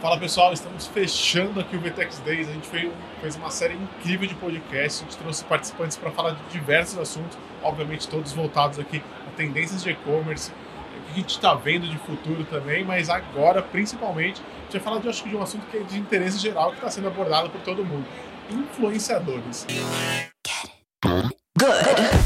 Fala 0.00 0.16
pessoal, 0.16 0.52
estamos 0.52 0.86
fechando 0.86 1.58
aqui 1.58 1.74
o 1.76 1.80
VTEX 1.80 2.20
Days. 2.20 2.48
A 2.48 2.52
gente 2.52 2.68
fez, 2.68 3.34
uma 3.34 3.50
série 3.50 3.74
incrível 3.74 4.28
de 4.28 4.34
podcasts. 4.36 5.02
A 5.02 5.04
gente 5.04 5.18
trouxe 5.18 5.44
participantes 5.44 5.96
para 5.96 6.12
falar 6.12 6.30
de 6.36 6.42
diversos 6.52 6.96
assuntos, 6.98 7.36
obviamente 7.64 8.06
todos 8.06 8.32
voltados 8.32 8.78
aqui 8.78 9.02
a 9.26 9.30
tendências 9.36 9.82
de 9.82 9.90
e-commerce, 9.90 10.52
o 10.52 11.04
que 11.06 11.10
a 11.10 11.14
gente 11.14 11.30
está 11.30 11.52
vendo 11.54 11.88
de 11.88 11.98
futuro 11.98 12.44
também, 12.44 12.84
mas 12.84 13.10
agora, 13.10 13.60
principalmente, 13.60 14.40
a 14.40 14.62
gente 14.62 14.72
vai 14.74 14.80
falar 14.80 15.00
de, 15.00 15.08
acho 15.08 15.24
que 15.24 15.30
de 15.30 15.36
um 15.36 15.42
assunto 15.42 15.66
que 15.66 15.76
é 15.76 15.82
de 15.82 15.98
interesse 15.98 16.38
geral 16.38 16.70
que 16.70 16.76
está 16.76 16.90
sendo 16.90 17.08
abordado 17.08 17.50
por 17.50 17.60
todo 17.62 17.84
mundo: 17.84 18.06
influenciadores. 18.48 19.66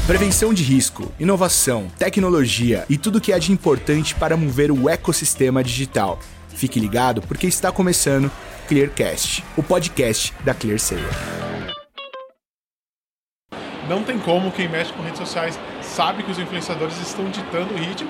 Prevenção 0.05 0.53
de 0.53 0.61
risco, 0.61 1.11
inovação, 1.19 1.87
tecnologia 1.97 2.85
e 2.87 2.99
tudo 2.99 3.19
que 3.19 3.33
há 3.33 3.39
de 3.39 3.51
importante 3.51 4.13
para 4.13 4.37
mover 4.37 4.71
o 4.71 4.87
ecossistema 4.87 5.63
digital. 5.63 6.19
Fique 6.55 6.79
ligado 6.79 7.21
porque 7.21 7.47
está 7.47 7.71
começando 7.71 8.31
Clearcast, 8.67 9.43
o 9.57 9.63
podcast 9.63 10.33
da 10.43 10.53
ClearSale. 10.53 11.01
Não 13.89 14.03
tem 14.03 14.17
como 14.17 14.51
quem 14.51 14.69
mexe 14.69 14.93
com 14.93 15.01
redes 15.01 15.19
sociais 15.19 15.59
sabe 15.81 16.23
que 16.23 16.31
os 16.31 16.39
influenciadores 16.39 16.97
estão 16.99 17.25
ditando 17.29 17.73
o 17.73 17.77
ritmo, 17.77 18.09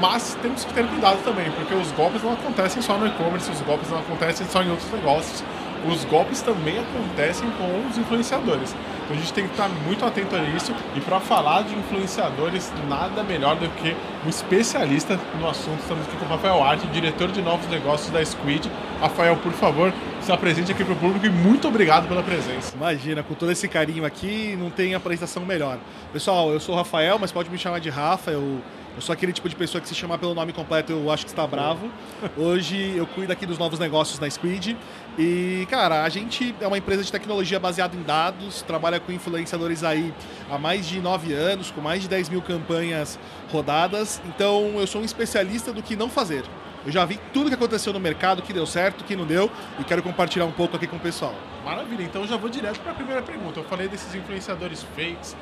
mas 0.00 0.36
temos 0.42 0.64
que 0.64 0.74
ter 0.74 0.86
cuidado 0.86 1.22
também, 1.24 1.50
porque 1.52 1.74
os 1.74 1.90
golpes 1.92 2.22
não 2.22 2.34
acontecem 2.34 2.82
só 2.82 2.98
no 2.98 3.06
e-commerce, 3.06 3.50
os 3.50 3.60
golpes 3.62 3.88
não 3.88 3.98
acontecem 3.98 4.46
só 4.46 4.62
em 4.62 4.70
outros 4.70 4.90
negócios 4.92 5.42
os 5.86 6.04
golpes 6.04 6.40
também 6.40 6.78
acontecem 6.78 7.48
com 7.52 7.88
os 7.88 7.98
influenciadores. 7.98 8.74
Então 9.04 9.16
a 9.16 9.18
gente 9.18 9.32
tem 9.32 9.44
que 9.44 9.50
estar 9.50 9.68
muito 9.68 10.04
atento 10.04 10.34
a 10.34 10.42
isso. 10.42 10.74
E 10.96 11.00
para 11.00 11.20
falar 11.20 11.62
de 11.62 11.74
influenciadores, 11.74 12.72
nada 12.88 13.22
melhor 13.22 13.56
do 13.56 13.68
que 13.68 13.94
um 14.24 14.28
especialista 14.28 15.20
no 15.38 15.48
assunto. 15.48 15.80
Estamos 15.80 16.06
aqui 16.06 16.16
com 16.16 16.24
o 16.24 16.28
Rafael 16.28 16.62
Arte, 16.62 16.86
diretor 16.86 17.30
de 17.30 17.42
novos 17.42 17.68
negócios 17.68 18.10
da 18.10 18.24
Squid. 18.24 18.70
Rafael, 19.00 19.36
por 19.36 19.52
favor, 19.52 19.92
se 20.22 20.32
apresente 20.32 20.72
aqui 20.72 20.82
para 20.82 20.94
o 20.94 20.96
público 20.96 21.26
e 21.26 21.30
muito 21.30 21.68
obrigado 21.68 22.08
pela 22.08 22.22
presença. 22.22 22.74
Imagina, 22.74 23.22
com 23.22 23.34
todo 23.34 23.52
esse 23.52 23.68
carinho 23.68 24.06
aqui, 24.06 24.56
não 24.58 24.70
tem 24.70 24.94
apresentação 24.94 25.44
melhor. 25.44 25.78
Pessoal, 26.12 26.50
eu 26.50 26.60
sou 26.60 26.74
o 26.74 26.78
Rafael, 26.78 27.18
mas 27.18 27.30
pode 27.30 27.50
me 27.50 27.58
chamar 27.58 27.80
de 27.80 27.90
Rafa. 27.90 28.30
Eu 28.30 28.60
eu 28.94 29.02
sou 29.02 29.12
aquele 29.12 29.32
tipo 29.32 29.48
de 29.48 29.56
pessoa 29.56 29.80
que 29.80 29.88
se 29.88 29.94
chamar 29.94 30.18
pelo 30.18 30.34
nome 30.34 30.52
completo 30.52 30.92
eu 30.92 31.10
acho 31.10 31.24
que 31.24 31.30
está 31.30 31.46
bravo. 31.46 31.90
Hoje 32.36 32.94
eu 32.96 33.06
cuido 33.06 33.32
aqui 33.32 33.44
dos 33.44 33.58
novos 33.58 33.78
negócios 33.78 34.20
na 34.20 34.30
Squid. 34.30 34.76
E, 35.18 35.66
cara, 35.68 36.04
a 36.04 36.08
gente 36.08 36.54
é 36.60 36.66
uma 36.66 36.78
empresa 36.78 37.02
de 37.02 37.10
tecnologia 37.10 37.58
baseada 37.58 37.96
em 37.96 38.02
dados, 38.02 38.62
trabalha 38.62 39.00
com 39.00 39.10
influenciadores 39.10 39.82
aí 39.82 40.14
há 40.48 40.58
mais 40.58 40.86
de 40.86 41.00
nove 41.00 41.32
anos, 41.32 41.70
com 41.72 41.80
mais 41.80 42.02
de 42.02 42.08
10 42.08 42.28
mil 42.28 42.40
campanhas 42.40 43.18
rodadas. 43.50 44.22
Então 44.26 44.74
eu 44.76 44.86
sou 44.86 45.00
um 45.00 45.04
especialista 45.04 45.72
do 45.72 45.82
que 45.82 45.96
não 45.96 46.08
fazer. 46.08 46.44
Eu 46.86 46.92
já 46.92 47.04
vi 47.04 47.18
tudo 47.32 47.48
que 47.48 47.54
aconteceu 47.54 47.92
no 47.92 47.98
mercado, 47.98 48.42
que 48.42 48.52
deu 48.52 48.66
certo, 48.66 49.04
que 49.04 49.16
não 49.16 49.24
deu, 49.24 49.50
e 49.80 49.84
quero 49.84 50.02
compartilhar 50.02 50.44
um 50.44 50.52
pouco 50.52 50.76
aqui 50.76 50.86
com 50.86 50.96
o 50.96 51.00
pessoal. 51.00 51.34
Maravilha, 51.64 52.02
então 52.02 52.22
eu 52.22 52.28
já 52.28 52.36
vou 52.36 52.50
direto 52.50 52.78
para 52.80 52.92
a 52.92 52.94
primeira 52.94 53.22
pergunta. 53.22 53.58
Eu 53.58 53.64
falei 53.64 53.88
desses 53.88 54.14
influenciadores 54.14 54.84
fakes 54.94 55.34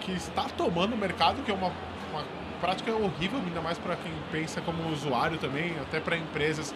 que 0.00 0.12
está 0.12 0.44
tomando 0.44 0.94
o 0.94 0.96
mercado, 0.96 1.42
que 1.42 1.50
é 1.50 1.54
uma, 1.54 1.70
uma 2.10 2.24
prática 2.56 2.92
horrível, 2.92 3.38
ainda 3.38 3.60
mais 3.60 3.78
para 3.78 3.96
quem 3.96 4.12
pensa 4.30 4.60
como 4.60 4.90
usuário 4.90 5.38
também, 5.38 5.74
até 5.80 6.00
para 6.00 6.16
empresas 6.16 6.74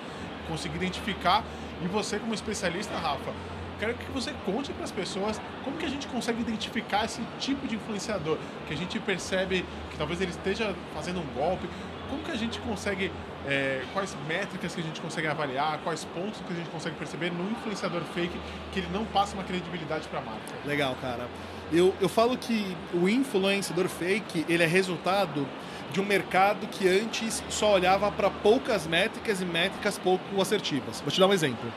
conseguir 0.49 0.77
identificar. 0.77 1.45
E 1.83 1.89
você, 1.89 2.19
como 2.19 2.35
especialista, 2.35 2.97
Rafa, 2.97 3.33
quero 3.79 3.95
que 3.95 4.11
você 4.13 4.35
conte 4.45 4.73
para 4.73 4.85
as 4.85 4.93
pessoas 4.93 5.41
como 5.65 5.77
que 5.79 5.87
a 5.87 5.89
gente 5.89 6.07
consegue 6.09 6.41
identificar 6.41 7.07
esse 7.07 7.23
tipo 7.39 7.67
de 7.67 7.77
influenciador, 7.77 8.37
que 8.67 8.75
a 8.75 8.77
gente 8.77 8.99
percebe 9.01 9.65
que 9.91 9.97
talvez 9.97 10.21
ele 10.21 10.31
esteja 10.31 10.75
fazendo 10.95 11.21
um 11.21 11.27
golpe. 11.35 11.69
Como 12.11 12.23
que 12.25 12.33
a 12.33 12.37
gente 12.37 12.59
consegue, 12.61 13.11
é, 13.47 13.85
quais 13.93 14.17
métricas 14.27 14.75
que 14.75 14.81
a 14.81 14.85
gente 14.85 15.01
consegue 15.01 15.29
avaliar, 15.29 15.79
quais 15.85 16.05
pontos 16.05 16.41
que 16.47 16.53
a 16.53 16.57
gente 16.57 16.69
consegue 16.69 16.97
perceber 16.97 17.31
no 17.31 17.49
influenciador 17.51 18.03
fake 18.03 18.37
que 18.73 18.81
ele 18.81 18.89
não 18.93 19.05
passa 19.05 19.35
uma 19.35 19.45
credibilidade 19.45 20.09
para 20.09 20.19
a 20.19 20.23
marca? 20.23 20.41
Legal, 20.67 20.97
cara. 21.01 21.29
Eu, 21.73 21.95
eu 22.01 22.09
falo 22.09 22.37
que 22.37 22.77
o 22.93 23.09
influenciador 23.09 23.89
fake, 23.89 24.45
ele 24.49 24.63
é 24.63 24.67
resultado 24.67 25.47
de 25.93 26.01
um 26.01 26.05
mercado 26.05 26.67
que 26.67 26.89
antes 26.89 27.43
só 27.49 27.75
olhava 27.75 28.11
para 28.11 28.29
poucas 28.29 28.87
métricas 28.87 29.41
e 29.41 29.45
métricas 29.45 29.97
pouco 29.97 30.41
assertivas. 30.41 31.01
Vou 31.01 31.13
te 31.13 31.21
dar 31.21 31.29
um 31.29 31.33
exemplo. 31.33 31.73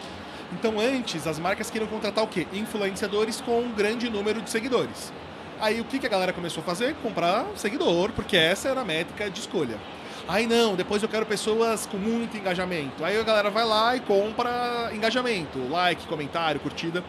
Então, 0.51 0.79
antes, 0.79 1.27
as 1.27 1.39
marcas 1.39 1.69
queriam 1.69 1.87
contratar 1.87 2.23
o 2.23 2.27
quê? 2.27 2.47
Influenciadores 2.53 3.39
com 3.41 3.59
um 3.59 3.71
grande 3.71 4.09
número 4.09 4.41
de 4.41 4.49
seguidores. 4.49 5.13
Aí, 5.59 5.79
o 5.79 5.85
que, 5.85 5.99
que 5.99 6.05
a 6.05 6.09
galera 6.09 6.33
começou 6.33 6.61
a 6.61 6.65
fazer? 6.65 6.95
Comprar 6.95 7.45
seguidor, 7.55 8.11
porque 8.11 8.35
essa 8.35 8.69
era 8.69 8.81
a 8.81 8.85
métrica 8.85 9.29
de 9.29 9.39
escolha. 9.39 9.77
Aí, 10.27 10.47
não, 10.47 10.75
depois 10.75 11.03
eu 11.03 11.09
quero 11.09 11.25
pessoas 11.25 11.85
com 11.85 11.97
muito 11.97 12.35
engajamento. 12.37 13.03
Aí 13.03 13.19
a 13.19 13.23
galera 13.23 13.49
vai 13.49 13.65
lá 13.65 13.95
e 13.95 13.99
compra 13.99 14.91
engajamento, 14.93 15.59
like, 15.69 16.07
comentário, 16.07 16.59
curtida 16.59 17.03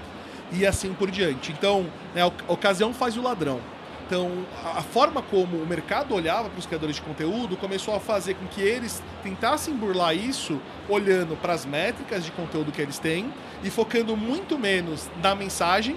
e 0.54 0.66
assim 0.66 0.92
por 0.92 1.10
diante. 1.10 1.52
Então, 1.52 1.86
né, 2.14 2.22
a 2.22 2.52
ocasião 2.52 2.92
faz 2.94 3.16
o 3.16 3.22
ladrão. 3.22 3.60
Então, 4.06 4.44
a 4.62 4.82
forma 4.82 5.22
como 5.22 5.56
o 5.56 5.66
mercado 5.66 6.14
olhava 6.14 6.50
para 6.50 6.58
os 6.58 6.66
criadores 6.66 6.96
de 6.96 7.02
conteúdo 7.02 7.56
começou 7.56 7.94
a 7.94 8.00
fazer 8.00 8.34
com 8.34 8.46
que 8.46 8.60
eles 8.60 9.02
tentassem 9.22 9.74
burlar 9.74 10.14
isso, 10.14 10.60
olhando 10.88 11.36
para 11.36 11.54
as 11.54 11.64
métricas 11.64 12.22
de 12.22 12.30
conteúdo 12.30 12.70
que 12.70 12.82
eles 12.82 12.98
têm 12.98 13.32
e 13.62 13.70
focando 13.70 14.14
muito 14.14 14.58
menos 14.58 15.08
na 15.22 15.34
mensagem 15.34 15.96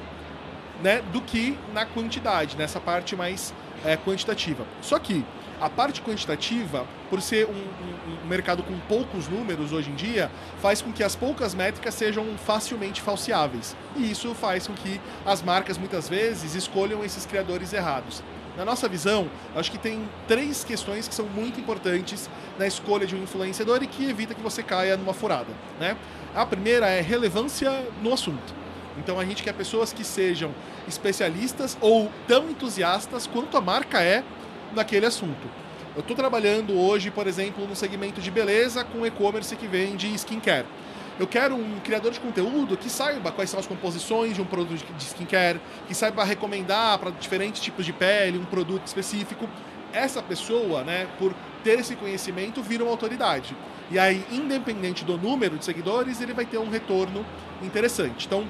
né, 0.81 1.01
do 1.11 1.19
que 1.21 1.57
na 1.73 1.85
quantidade, 1.85 2.55
nessa 2.55 2.79
parte 2.79 3.13
mais 3.13 3.53
é, 3.83 3.97
quantitativa. 3.97 4.65
Só 4.81 4.97
que 4.99 5.25
a 5.59 5.69
parte 5.69 6.01
quantitativa, 6.01 6.85
por 7.09 7.21
ser 7.21 7.47
um, 7.47 7.51
um, 7.51 8.23
um, 8.23 8.27
mercado 8.27 8.61
com 8.63 8.77
poucos 8.81 9.27
números 9.27 9.71
hoje 9.71 9.89
em 9.89 9.95
dia, 9.95 10.29
faz 10.61 10.81
com 10.81 10.91
que 10.91 11.03
as 11.03 11.15
poucas 11.15 11.55
métricas 11.55 11.93
sejam 11.93 12.25
facilmente 12.37 13.01
falseáveis. 13.01 13.75
E 13.95 14.11
isso 14.11 14.33
faz 14.35 14.67
com 14.67 14.73
que 14.73 15.01
as 15.25 15.41
marcas 15.41 15.77
muitas 15.77 16.07
vezes 16.07 16.53
escolham 16.53 17.03
esses 17.03 17.25
criadores 17.25 17.73
errados. 17.73 18.23
Na 18.55 18.65
nossa 18.65 18.87
visão, 18.87 19.29
acho 19.55 19.69
que 19.71 19.77
tem 19.77 20.07
três 20.27 20.63
questões 20.63 21.07
que 21.07 21.13
são 21.13 21.27
muito 21.27 21.59
importantes 21.59 22.29
na 22.57 22.65
escolha 22.65 23.05
de 23.05 23.15
um 23.15 23.21
influenciador 23.21 23.83
e 23.83 23.87
que 23.87 24.09
evita 24.09 24.33
que 24.33 24.41
você 24.41 24.63
caia 24.63 24.97
numa 24.97 25.13
furada. 25.13 25.53
Né? 25.79 25.95
A 26.33 26.45
primeira 26.45 26.87
é 26.87 27.01
relevância 27.01 27.71
no 28.01 28.13
assunto. 28.13 28.55
Então 28.97 29.19
a 29.19 29.25
gente 29.25 29.43
quer 29.43 29.53
pessoas 29.53 29.93
que 29.93 30.03
sejam 30.03 30.51
especialistas 30.87 31.77
ou 31.79 32.11
tão 32.27 32.49
entusiastas 32.49 33.27
quanto 33.27 33.55
a 33.57 33.61
marca 33.61 34.01
é 34.01 34.23
naquele 34.73 35.05
assunto. 35.05 35.47
Eu 35.95 36.01
estou 36.01 36.15
trabalhando 36.15 36.77
hoje, 36.79 37.09
por 37.09 37.25
exemplo, 37.25 37.67
no 37.67 37.75
segmento 37.75 38.21
de 38.21 38.29
beleza 38.29 38.83
com 38.83 39.05
e-commerce 39.05 39.55
que 39.55 39.67
vende 39.67 40.13
skincare. 40.13 40.67
Eu 41.19 41.25
quero 41.25 41.55
um 41.55 41.79
criador 41.79 42.11
de 42.11 42.19
conteúdo 42.19 42.77
que 42.77 42.89
saiba 42.89 43.31
quais 43.31 43.49
são 43.49 43.59
as 43.59 43.65
composições 43.65 44.35
de 44.35 44.41
um 44.41 44.45
produto 44.45 44.85
de 44.93 45.03
skincare, 45.03 45.59
que 45.87 45.95
saiba 45.95 46.23
recomendar 46.23 46.99
para 46.99 47.09
diferentes 47.09 47.59
tipos 47.59 47.83
de 47.83 47.91
pele 47.91 48.37
um 48.37 48.45
produto 48.45 48.85
específico. 48.85 49.49
Essa 49.91 50.21
pessoa, 50.21 50.83
né, 50.83 51.07
por 51.17 51.33
ter 51.63 51.79
esse 51.79 51.95
conhecimento, 51.95 52.61
vira 52.61 52.83
uma 52.83 52.91
autoridade. 52.91 53.57
E 53.89 53.97
aí, 53.97 54.23
independente 54.31 55.03
do 55.03 55.17
número 55.17 55.57
de 55.57 55.65
seguidores, 55.65 56.21
ele 56.21 56.33
vai 56.33 56.45
ter 56.45 56.59
um 56.59 56.69
retorno 56.69 57.25
interessante. 57.63 58.27
Então, 58.27 58.47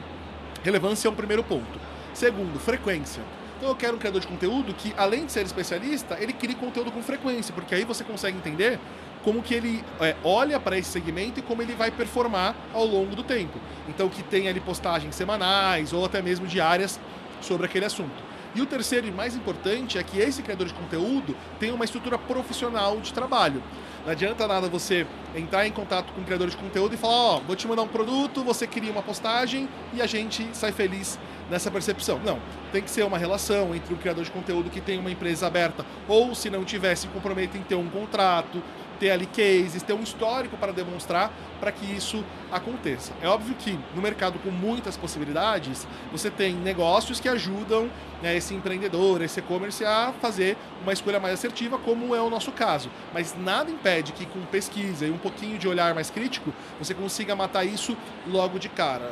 relevância 0.62 1.08
é 1.08 1.12
um 1.12 1.16
primeiro 1.16 1.46
ponto. 1.46 1.80
Segundo, 2.14 2.60
frequência. 2.60 3.24
Então 3.58 3.70
eu 3.70 3.76
quero 3.76 3.96
um 3.96 4.00
criador 4.00 4.22
de 4.22 4.28
conteúdo 4.28 4.72
que, 4.72 4.94
além 4.96 5.26
de 5.26 5.32
ser 5.32 5.44
especialista, 5.44 6.16
ele 6.20 6.32
crie 6.32 6.54
conteúdo 6.54 6.92
com 6.92 7.02
frequência, 7.02 7.52
porque 7.54 7.74
aí 7.74 7.84
você 7.84 8.04
consegue 8.04 8.38
entender 8.38 8.80
como 9.24 9.42
que 9.42 9.54
ele 9.54 9.84
é, 10.00 10.16
olha 10.24 10.60
para 10.60 10.78
esse 10.78 10.92
segmento 10.92 11.40
e 11.40 11.42
como 11.42 11.64
ele 11.64 11.74
vai 11.74 11.90
performar 11.90 12.56
ao 12.72 12.86
longo 12.86 13.16
do 13.16 13.24
tempo. 13.24 13.60
Então 13.90 14.08
que 14.10 14.22
tem 14.22 14.48
ali 14.48 14.60
postagens 14.60 15.16
semanais 15.16 15.92
ou 15.92 16.06
até 16.06 16.22
mesmo 16.22 16.46
diárias 16.46 17.00
sobre 17.42 17.66
aquele 17.66 17.86
assunto. 17.86 18.27
E 18.56 18.62
o 18.62 18.66
terceiro 18.66 19.08
e 19.08 19.12
mais 19.12 19.36
importante 19.36 19.98
é 19.98 20.04
que 20.04 20.20
esse 20.20 20.42
criador 20.42 20.68
de 20.68 20.74
conteúdo 20.74 21.36
tem 21.60 21.72
uma 21.72 21.86
estrutura 21.86 22.18
profissional 22.18 23.00
de 23.00 23.14
trabalho. 23.14 23.62
Não 24.06 24.12
adianta 24.12 24.48
nada 24.48 24.70
você 24.70 25.06
entrar 25.36 25.68
em 25.68 25.72
contato 25.72 26.14
com 26.14 26.22
o 26.22 26.24
criador 26.24 26.50
de 26.50 26.56
conteúdo 26.56 26.96
e 26.96 26.98
falar, 26.98 27.14
ó, 27.14 27.38
oh, 27.38 27.40
vou 27.42 27.56
te 27.56 27.68
mandar 27.68 27.82
um 27.82 27.88
produto, 27.88 28.44
você 28.44 28.66
cria 28.66 28.92
uma 28.92 29.04
postagem 29.04 29.68
e 29.94 30.02
a 30.02 30.08
gente 30.08 30.48
sai 30.54 30.72
feliz 30.72 31.20
nessa 31.50 31.70
percepção. 31.70 32.20
Não, 32.24 32.40
tem 32.72 32.82
que 32.82 32.90
ser 32.90 33.04
uma 33.04 33.18
relação 33.18 33.76
entre 33.76 33.94
o 33.94 33.98
criador 33.98 34.24
de 34.24 34.32
conteúdo 34.32 34.70
que 34.70 34.80
tem 34.80 34.98
uma 34.98 35.12
empresa 35.12 35.48
aberta 35.48 35.86
ou, 36.08 36.34
se 36.34 36.50
não 36.50 36.64
tiver, 36.64 36.96
se 36.96 37.08
compromete 37.08 37.58
em 37.58 37.64
ter 37.64 37.76
um 37.76 37.90
contrato, 37.90 38.64
ter 39.00 39.12
ali 39.12 39.26
cases, 39.26 39.84
ter 39.84 39.94
um 39.94 40.04
histórico 40.04 40.58
para 40.58 40.72
demonstrar 40.72 41.32
para 41.60 41.72
que 41.72 41.86
isso 41.86 42.24
aconteça. 42.52 43.14
É 43.22 43.28
óbvio 43.28 43.56
que 43.56 43.78
no 43.96 44.02
mercado 44.02 44.40
com 44.40 44.50
muitas 44.52 44.96
possibilidades, 44.96 45.88
você 46.12 46.30
tem 46.30 46.54
negócios 46.54 47.20
que 47.20 47.28
ajudam 47.28 47.90
né, 48.22 48.36
esse 48.36 48.54
empreendedor, 48.54 49.22
esse 49.22 49.40
e-commerce 49.40 49.84
a 49.84 50.14
fazer 50.22 50.58
uma 50.82 50.94
escolha 50.94 51.20
mais 51.20 51.34
assertiva, 51.36 51.78
como 51.78 52.16
é 52.16 52.22
o 52.22 52.30
nosso 52.30 52.52
caso. 52.52 52.90
Mas 53.14 53.36
nada 53.38 53.70
impede 53.70 54.12
que 54.14 54.26
com 54.26 54.42
pesquisa 54.46 55.06
e 55.06 55.12
um 55.12 55.18
pouquinho 55.18 55.58
de 55.58 55.68
olhar 55.68 55.94
mais 55.94 56.10
crítico, 56.10 56.54
você 56.80 56.94
consiga 56.94 57.36
matar 57.36 57.66
isso 57.66 57.98
logo 58.28 58.60
de 58.60 58.70
cara. 58.70 59.12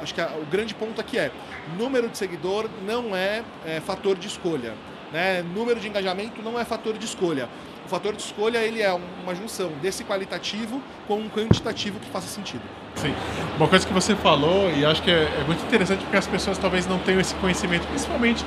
Acho 0.00 0.14
que 0.14 0.20
o 0.20 0.46
grande 0.50 0.74
ponto 0.74 1.00
aqui 1.00 1.18
é, 1.18 1.30
número 1.78 2.08
de 2.08 2.18
seguidor 2.18 2.68
não 2.86 3.14
é, 3.14 3.42
é 3.64 3.80
fator 3.80 4.16
de 4.16 4.26
escolha. 4.26 4.74
Né? 5.12 5.42
Número 5.42 5.78
de 5.78 5.88
engajamento 5.88 6.42
não 6.42 6.58
é 6.58 6.64
fator 6.64 6.98
de 6.98 7.04
escolha. 7.04 7.48
O 7.84 7.88
fator 7.88 8.14
de 8.14 8.22
escolha 8.22 8.58
ele 8.58 8.80
é 8.80 8.92
uma 8.92 9.34
junção 9.34 9.70
desse 9.82 10.04
qualitativo 10.04 10.80
com 11.06 11.16
um 11.16 11.28
quantitativo 11.28 11.98
que 12.00 12.08
faça 12.10 12.26
sentido. 12.26 12.62
Sim. 12.96 13.14
Uma 13.56 13.68
coisa 13.68 13.86
que 13.86 13.92
você 13.92 14.14
falou, 14.16 14.70
e 14.70 14.84
acho 14.84 15.02
que 15.02 15.10
é, 15.10 15.24
é 15.24 15.44
muito 15.46 15.62
interessante 15.64 16.00
porque 16.00 16.16
as 16.16 16.26
pessoas 16.26 16.56
talvez 16.58 16.86
não 16.86 16.98
tenham 16.98 17.20
esse 17.20 17.34
conhecimento, 17.36 17.86
principalmente 17.88 18.44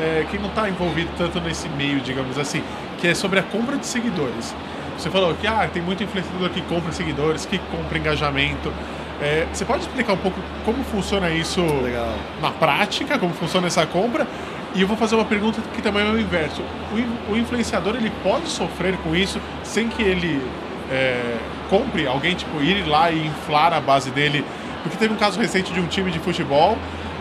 é, 0.00 0.26
quem 0.30 0.40
não 0.40 0.48
está 0.48 0.68
envolvido 0.68 1.10
tanto 1.16 1.40
nesse 1.40 1.68
meio, 1.70 2.00
digamos 2.00 2.38
assim, 2.38 2.62
que 2.98 3.08
é 3.08 3.14
sobre 3.14 3.38
a 3.38 3.42
compra 3.42 3.76
de 3.76 3.86
seguidores. 3.86 4.54
Você 4.98 5.10
falou 5.10 5.34
que 5.34 5.46
ah, 5.46 5.68
tem 5.72 5.82
muito 5.82 6.02
influenciador 6.02 6.50
que 6.50 6.60
compra 6.62 6.92
seguidores, 6.92 7.46
que 7.46 7.58
compra 7.58 7.98
engajamento. 7.98 8.72
É, 9.20 9.46
você 9.52 9.64
pode 9.64 9.82
explicar 9.82 10.12
um 10.12 10.18
pouco 10.18 10.38
como 10.64 10.82
funciona 10.84 11.30
isso 11.30 11.60
Legal. 11.62 12.14
na 12.40 12.50
prática, 12.50 13.18
como 13.18 13.32
funciona 13.34 13.66
essa 13.66 13.86
compra? 13.86 14.26
E 14.74 14.82
eu 14.82 14.88
vou 14.88 14.96
fazer 14.96 15.14
uma 15.14 15.24
pergunta 15.24 15.62
que 15.74 15.80
também 15.80 16.04
é 16.04 16.10
o 16.10 16.18
inverso. 16.18 16.62
O, 16.92 17.32
o 17.32 17.36
influenciador 17.36 17.94
ele 17.94 18.10
pode 18.22 18.48
sofrer 18.48 18.96
com 18.98 19.14
isso 19.14 19.40
sem 19.62 19.88
que 19.88 20.02
ele 20.02 20.42
é, 20.90 21.36
compre 21.70 22.06
alguém, 22.06 22.34
tipo, 22.34 22.60
ir 22.60 22.84
lá 22.84 23.10
e 23.10 23.26
inflar 23.26 23.72
a 23.72 23.80
base 23.80 24.10
dele? 24.10 24.44
Porque 24.82 24.98
teve 24.98 25.14
um 25.14 25.16
caso 25.16 25.40
recente 25.40 25.72
de 25.72 25.80
um 25.80 25.86
time 25.86 26.10
de 26.10 26.18
futebol, 26.18 26.76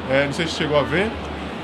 é, 0.10 0.26
não 0.26 0.34
sei 0.34 0.48
se 0.48 0.54
chegou 0.54 0.78
a 0.78 0.84
ver, 0.84 1.12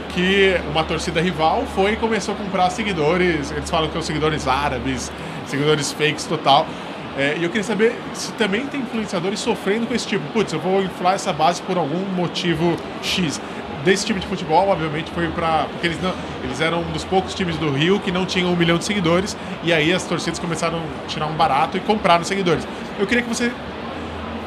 que 0.09 0.55
uma 0.71 0.83
torcida 0.83 1.19
rival 1.21 1.65
foi 1.75 1.93
e 1.93 1.95
começou 1.95 2.35
a 2.35 2.37
comprar 2.37 2.69
seguidores, 2.69 3.51
eles 3.51 3.69
falam 3.69 3.87
que 3.87 3.93
são 3.93 4.01
seguidores 4.01 4.47
árabes, 4.47 5.11
seguidores 5.47 5.91
fakes 5.91 6.25
total. 6.25 6.67
É, 7.17 7.35
e 7.37 7.43
eu 7.43 7.49
queria 7.49 7.63
saber 7.63 7.95
se 8.13 8.31
também 8.33 8.65
tem 8.67 8.79
influenciadores 8.79 9.39
sofrendo 9.39 9.87
com 9.87 9.93
esse 9.93 10.07
tipo. 10.07 10.23
Putz, 10.31 10.53
eu 10.53 10.59
vou 10.59 10.81
inflar 10.81 11.15
essa 11.15 11.33
base 11.33 11.61
por 11.63 11.77
algum 11.77 12.05
motivo 12.15 12.77
X. 13.01 13.41
Desse 13.83 14.05
time 14.05 14.19
de 14.19 14.27
futebol, 14.27 14.67
obviamente, 14.67 15.09
foi 15.11 15.27
para 15.29 15.65
Porque 15.71 15.87
eles, 15.87 16.01
não, 16.01 16.13
eles 16.43 16.59
eram 16.59 16.81
um 16.81 16.91
dos 16.91 17.03
poucos 17.03 17.33
times 17.33 17.57
do 17.57 17.71
Rio 17.71 17.99
que 17.99 18.11
não 18.11 18.25
tinham 18.25 18.51
um 18.51 18.55
milhão 18.55 18.77
de 18.77 18.85
seguidores. 18.85 19.37
E 19.63 19.71
aí 19.71 19.93
as 19.93 20.03
torcidas 20.05 20.39
começaram 20.39 20.79
a 20.79 21.07
tirar 21.07 21.27
um 21.27 21.35
barato 21.35 21.77
e 21.77 21.79
compraram 21.79 22.23
seguidores. 22.23 22.67
Eu 22.99 23.07
queria 23.07 23.23
que 23.23 23.29
você 23.29 23.51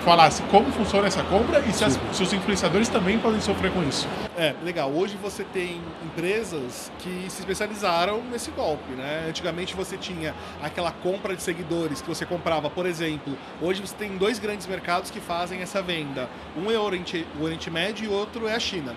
falasse 0.05 0.43
como 0.45 0.71
funciona 0.73 1.07
essa 1.07 1.23
compra 1.23 1.61
e 1.61 1.73
se, 1.73 1.85
as, 1.85 1.99
se, 2.13 2.23
os 2.23 2.33
influenciadores 2.33 2.89
também 2.89 3.19
podem 3.19 3.41
sofrer 3.41 3.73
com 3.73 3.83
isso. 3.85 4.07
É, 4.37 4.55
legal. 4.65 4.91
Hoje 4.91 5.17
você 5.17 5.45
tem 5.45 5.81
empresas 6.05 6.91
que 6.99 7.27
se 7.29 7.41
especializaram 7.41 8.21
nesse 8.31 8.51
golpe, 8.51 8.93
né? 8.93 9.27
Antigamente 9.29 9.75
você 9.75 9.97
tinha 9.97 10.35
aquela 10.63 10.91
compra 10.91 11.35
de 11.37 11.43
seguidores 11.43 12.03
que 12.03 12.09
você 12.09 12.27
comprava, 12.27 12.69
por 12.69 12.85
exemplo. 12.85 13.37
Hoje 13.61 13.81
você 13.81 13.95
tem 13.95 14.17
dois 14.17 14.39
grandes 14.39 14.67
mercados 14.67 15.11
que 15.11 15.21
fazem 15.21 15.63
essa 15.63 15.81
venda. 15.81 16.29
Um 16.57 16.71
é 16.71 16.79
o 16.79 16.83
Oriente, 16.83 17.27
o 17.39 17.45
Oriente 17.45 17.71
Médio 17.71 18.05
e 18.05 18.09
outro 18.09 18.49
é 18.49 18.55
a 18.55 18.61
China 18.61 18.95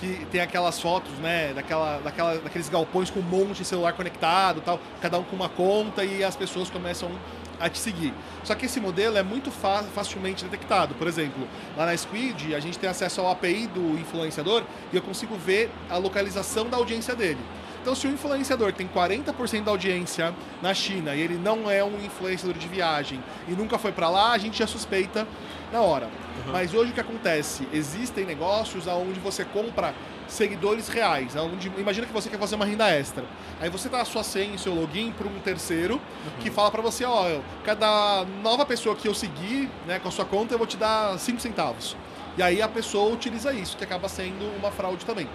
que 0.00 0.26
tem 0.30 0.40
aquelas 0.40 0.80
fotos, 0.80 1.12
né, 1.18 1.52
daquela, 1.54 1.98
daquela, 1.98 2.36
daqueles 2.38 2.68
galpões 2.68 3.10
com 3.10 3.20
um 3.20 3.22
monte 3.22 3.58
de 3.58 3.64
celular 3.64 3.92
conectado, 3.92 4.60
tal, 4.60 4.80
cada 5.00 5.18
um 5.18 5.24
com 5.24 5.36
uma 5.36 5.48
conta 5.48 6.04
e 6.04 6.22
as 6.22 6.36
pessoas 6.36 6.70
começam 6.70 7.10
a 7.60 7.68
te 7.68 7.78
seguir. 7.78 8.14
Só 8.44 8.54
que 8.54 8.66
esse 8.66 8.80
modelo 8.80 9.16
é 9.18 9.22
muito 9.22 9.50
facilmente 9.50 10.44
detectado. 10.44 10.94
Por 10.94 11.08
exemplo, 11.08 11.46
lá 11.76 11.86
na 11.86 11.96
Squid, 11.96 12.54
a 12.54 12.60
gente 12.60 12.78
tem 12.78 12.88
acesso 12.88 13.20
ao 13.20 13.30
API 13.30 13.66
do 13.66 13.98
influenciador 13.98 14.62
e 14.92 14.96
eu 14.96 15.02
consigo 15.02 15.36
ver 15.36 15.70
a 15.90 15.96
localização 15.96 16.68
da 16.68 16.76
audiência 16.76 17.14
dele. 17.14 17.40
Então, 17.80 17.94
se 17.94 18.06
o 18.06 18.10
influenciador 18.10 18.72
tem 18.72 18.86
40% 18.86 19.64
da 19.64 19.70
audiência 19.70 20.34
na 20.60 20.74
China 20.74 21.14
e 21.14 21.20
ele 21.20 21.36
não 21.36 21.70
é 21.70 21.82
um 21.82 22.04
influenciador 22.04 22.58
de 22.58 22.68
viagem 22.68 23.22
e 23.46 23.52
nunca 23.52 23.78
foi 23.78 23.92
para 23.92 24.10
lá, 24.10 24.32
a 24.32 24.38
gente 24.38 24.58
já 24.58 24.66
suspeita 24.66 25.26
na 25.72 25.80
hora. 25.80 26.06
Uhum. 26.06 26.52
Mas 26.52 26.74
hoje 26.74 26.90
o 26.90 26.94
que 26.94 27.00
acontece? 27.00 27.66
Existem 27.72 28.24
negócios 28.24 28.86
onde 28.86 29.20
você 29.20 29.44
compra 29.44 29.94
seguidores 30.26 30.88
reais. 30.88 31.34
Onde, 31.36 31.72
imagina 31.78 32.06
que 32.06 32.12
você 32.12 32.28
quer 32.28 32.38
fazer 32.38 32.56
uma 32.56 32.64
renda 32.64 32.88
extra. 32.88 33.24
Aí 33.60 33.70
você 33.70 33.88
dá 33.88 34.00
a 34.00 34.04
sua 34.04 34.22
senha 34.22 34.54
e 34.54 34.58
seu 34.58 34.74
login 34.74 35.12
para 35.12 35.26
um 35.26 35.38
terceiro 35.40 35.94
uhum. 35.94 36.40
que 36.40 36.50
fala 36.50 36.70
para 36.70 36.82
você, 36.82 37.04
ó, 37.04 37.40
cada 37.64 38.24
nova 38.42 38.64
pessoa 38.64 38.94
que 38.94 39.08
eu 39.08 39.14
seguir, 39.14 39.70
né, 39.86 39.98
com 39.98 40.08
a 40.08 40.10
sua 40.10 40.24
conta, 40.24 40.54
eu 40.54 40.58
vou 40.58 40.66
te 40.66 40.76
dar 40.76 41.18
5 41.18 41.40
centavos. 41.40 41.96
E 42.36 42.42
aí 42.42 42.62
a 42.62 42.68
pessoa 42.68 43.12
utiliza 43.12 43.52
isso, 43.52 43.76
que 43.76 43.82
acaba 43.82 44.08
sendo 44.08 44.44
uma 44.56 44.70
fraude 44.70 45.04
também. 45.04 45.28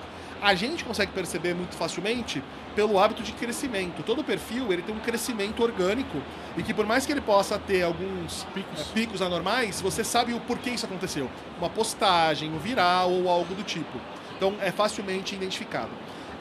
A 0.44 0.56
gente 0.56 0.84
consegue 0.84 1.14
perceber 1.14 1.54
muito 1.54 1.74
facilmente 1.74 2.44
pelo 2.76 3.00
hábito 3.00 3.24
de 3.24 3.32
crescimento. 3.32 4.04
Todo 4.04 4.26
perfil 4.26 4.74
ele 4.74 4.82
tem 4.82 4.94
um 4.94 5.00
crescimento 5.00 5.64
orgânico 5.64 6.22
e 6.58 6.62
que 6.62 6.74
por 6.74 6.86
mais 6.86 7.06
que 7.06 7.14
ele 7.14 7.22
possa 7.22 7.58
ter 7.58 7.82
alguns 7.82 8.44
picos, 8.54 8.82
é, 8.82 8.84
picos 8.94 9.22
anormais, 9.22 9.80
você 9.80 10.04
sabe 10.04 10.34
o 10.34 10.42
porquê 10.42 10.72
isso 10.72 10.86
aconteceu. 10.86 11.30
Uma 11.58 11.70
postagem, 11.70 12.52
um 12.52 12.60
viral 12.60 13.10
ou 13.10 13.30
algo 13.30 13.56
do 13.56 13.64
tipo. 13.64 13.98
Então 14.36 14.54
é 14.60 14.70
facilmente 14.70 15.34
identificado. 15.34 15.92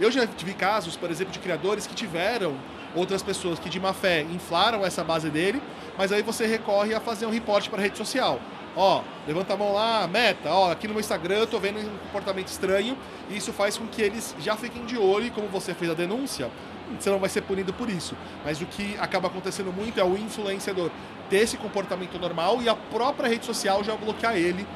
Eu 0.01 0.11
já 0.11 0.27
tive 0.27 0.53
casos, 0.53 0.97
por 0.97 1.09
exemplo, 1.09 1.33
de 1.33 1.39
criadores 1.39 1.87
que 1.87 1.95
tiveram 1.95 2.57
outras 2.97 3.23
pessoas 3.23 3.61
que 3.61 3.69
de 3.69 3.79
má 3.79 3.93
fé 3.93 4.23
inflaram 4.23 4.85
essa 4.85 5.05
base 5.05 5.31
dele, 5.31 5.63
mas 6.03 6.11
aí 6.11 6.21
você 6.21 6.45
recorre 6.47 6.93
a 6.97 6.99
fazer 6.99 7.27
um 7.27 7.31
reporte 7.31 7.71
para 7.71 7.79
a 7.79 7.83
rede 7.83 7.97
social. 7.97 8.41
Ó, 8.75 9.05
levanta 9.25 9.55
a 9.55 9.57
mão 9.57 9.73
lá, 9.73 10.05
meta, 10.09 10.51
ó, 10.51 10.73
aqui 10.73 10.89
no 10.89 10.95
meu 10.95 11.01
Instagram 11.01 11.37
eu 11.37 11.47
tô 11.47 11.61
vendo 11.61 11.79
um 11.79 11.97
comportamento 11.99 12.49
estranho, 12.49 12.99
e 13.31 13.37
isso 13.37 13.53
faz 13.53 13.79
com 13.79 13.87
que 13.87 14.03
eles 14.03 14.35
já 14.41 14.57
fiquem 14.57 14.85
de 14.85 14.99
olho, 14.99 15.27
e 15.27 15.31
como 15.31 15.47
você 15.47 15.73
fez 15.73 15.93
a 15.93 15.95
denúncia, 15.95 16.51
você 16.99 17.09
não 17.09 17.21
vai 17.21 17.29
ser 17.29 17.43
punido 17.43 17.73
por 17.73 17.89
isso. 17.89 18.17
Mas 18.45 18.61
o 18.61 18.67
que 18.67 18.97
acaba 18.99 19.29
acontecendo 19.29 19.73
muito 19.73 20.01
é 20.01 20.03
o 20.03 20.19
influenciador 20.19 20.91
ter 21.31 21.37
esse 21.37 21.57
comportamento 21.57 22.19
normal 22.19 22.61
e 22.61 22.69
a 22.69 22.75
própria 22.75 23.29
rede 23.29 23.47
social 23.47 23.85
já 23.85 23.95
bloquear 23.95 24.35
ele 24.35 24.67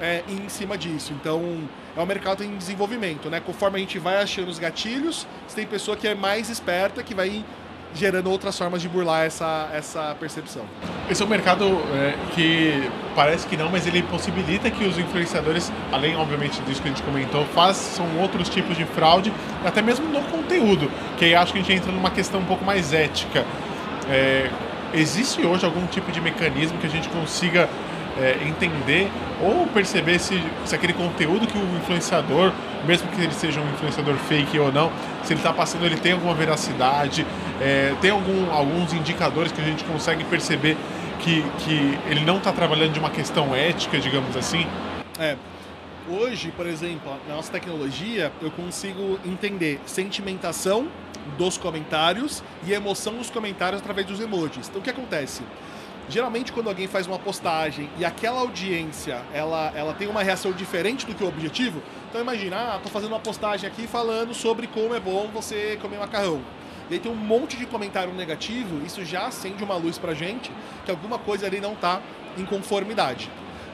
é, 0.00 0.24
em 0.28 0.48
cima 0.48 0.76
disso. 0.76 1.12
Então, 1.12 1.60
é 1.96 2.02
um 2.02 2.06
mercado 2.06 2.42
em 2.42 2.56
desenvolvimento, 2.56 3.30
né? 3.30 3.38
Conforme 3.38 3.76
a 3.76 3.80
gente 3.80 4.00
vai 4.00 4.20
achando 4.20 4.48
os 4.48 4.58
gatilhos, 4.58 5.28
você 5.46 5.54
tem 5.54 5.64
pessoa 5.64 5.96
que 5.96 6.08
é 6.08 6.14
mais 6.16 6.50
esperta, 6.50 7.04
que 7.04 7.14
vai 7.14 7.44
gerando 7.94 8.30
outras 8.30 8.56
formas 8.56 8.80
de 8.80 8.88
burlar 8.88 9.24
essa, 9.24 9.68
essa 9.72 10.16
percepção. 10.18 10.62
Esse 11.10 11.22
é 11.22 11.26
um 11.26 11.28
mercado 11.28 11.64
é, 11.94 12.14
que 12.34 12.90
parece 13.14 13.46
que 13.46 13.56
não, 13.56 13.68
mas 13.70 13.86
ele 13.86 14.02
possibilita 14.04 14.70
que 14.70 14.84
os 14.84 14.98
influenciadores, 14.98 15.70
além 15.92 16.16
obviamente 16.16 16.60
disso 16.62 16.80
que 16.80 16.88
a 16.88 16.90
gente 16.90 17.02
comentou, 17.02 17.44
façam 17.46 18.06
outros 18.18 18.48
tipos 18.48 18.76
de 18.76 18.84
fraude, 18.84 19.32
até 19.64 19.82
mesmo 19.82 20.06
no 20.08 20.22
conteúdo, 20.22 20.90
que 21.18 21.24
aí 21.24 21.34
acho 21.34 21.52
que 21.52 21.58
a 21.58 21.62
gente 21.62 21.74
entra 21.74 21.92
numa 21.92 22.10
questão 22.10 22.40
um 22.40 22.44
pouco 22.44 22.64
mais 22.64 22.92
ética. 22.92 23.44
É, 24.08 24.50
existe 24.94 25.44
hoje 25.44 25.64
algum 25.64 25.86
tipo 25.86 26.10
de 26.10 26.20
mecanismo 26.20 26.78
que 26.78 26.86
a 26.86 26.90
gente 26.90 27.08
consiga 27.08 27.68
é, 28.18 28.38
entender 28.46 29.10
ou 29.40 29.66
perceber 29.68 30.18
se, 30.18 30.40
se 30.64 30.74
aquele 30.74 30.92
conteúdo 30.92 31.46
que 31.46 31.56
o 31.56 31.76
influenciador, 31.76 32.52
mesmo 32.86 33.08
que 33.08 33.20
ele 33.20 33.32
seja 33.32 33.60
um 33.60 33.68
influenciador 33.70 34.14
fake 34.16 34.58
ou 34.58 34.72
não, 34.72 34.90
se 35.24 35.32
ele 35.32 35.40
está 35.40 35.52
passando, 35.52 35.84
ele 35.84 35.96
tem 35.96 36.12
alguma 36.12 36.34
veracidade, 36.34 37.26
é, 37.62 37.94
tem 38.00 38.10
algum, 38.10 38.50
alguns 38.50 38.92
indicadores 38.92 39.52
que 39.52 39.60
a 39.60 39.64
gente 39.64 39.84
consegue 39.84 40.24
perceber 40.24 40.76
que, 41.20 41.42
que 41.58 41.98
ele 42.10 42.24
não 42.24 42.38
está 42.38 42.52
trabalhando 42.52 42.92
de 42.92 42.98
uma 42.98 43.10
questão 43.10 43.54
ética, 43.54 44.00
digamos 44.00 44.36
assim? 44.36 44.66
É. 45.18 45.36
Hoje, 46.10 46.52
por 46.56 46.66
exemplo, 46.66 47.16
na 47.28 47.36
nossa 47.36 47.52
tecnologia, 47.52 48.32
eu 48.42 48.50
consigo 48.50 49.20
entender 49.24 49.80
sentimentação 49.86 50.88
dos 51.38 51.56
comentários 51.56 52.42
e 52.66 52.72
emoção 52.72 53.14
dos 53.14 53.30
comentários 53.30 53.80
através 53.80 54.08
dos 54.08 54.18
emojis. 54.18 54.68
Então, 54.68 54.80
o 54.80 54.84
que 54.84 54.90
acontece? 54.90 55.42
geralmente 56.08 56.52
quando 56.52 56.68
alguém 56.68 56.88
faz 56.88 57.06
uma 57.06 57.18
postagem 57.18 57.88
e 57.96 58.04
aquela 58.04 58.40
audiência 58.40 59.22
ela, 59.32 59.72
ela 59.74 59.94
tem 59.94 60.08
uma 60.08 60.22
reação 60.22 60.52
diferente 60.52 61.06
do 61.06 61.14
que 61.14 61.22
o 61.22 61.28
objetivo, 61.28 61.80
então 62.08 62.20
imagina, 62.20 62.56
ah, 62.56 62.80
tô 62.82 62.88
fazendo 62.88 63.10
uma 63.10 63.20
postagem 63.20 63.68
aqui 63.68 63.86
falando 63.86 64.34
sobre 64.34 64.66
como 64.66 64.94
é 64.94 65.00
bom 65.00 65.30
você 65.32 65.78
comer 65.80 65.98
macarrão. 65.98 66.42
E 66.92 66.96
aí 66.96 67.00
tem 67.00 67.10
um 67.10 67.16
monte 67.16 67.56
de 67.56 67.64
comentário 67.64 68.12
negativo, 68.12 68.84
isso 68.84 69.02
já 69.02 69.26
acende 69.26 69.64
uma 69.64 69.76
luz 69.76 69.96
pra 69.96 70.12
gente 70.12 70.52
que 70.84 70.90
alguma 70.90 71.18
coisa 71.18 71.46
ali 71.46 71.58
não 71.58 71.74
tá 71.74 72.02
em 72.36 72.44
conformidade. 72.44 73.30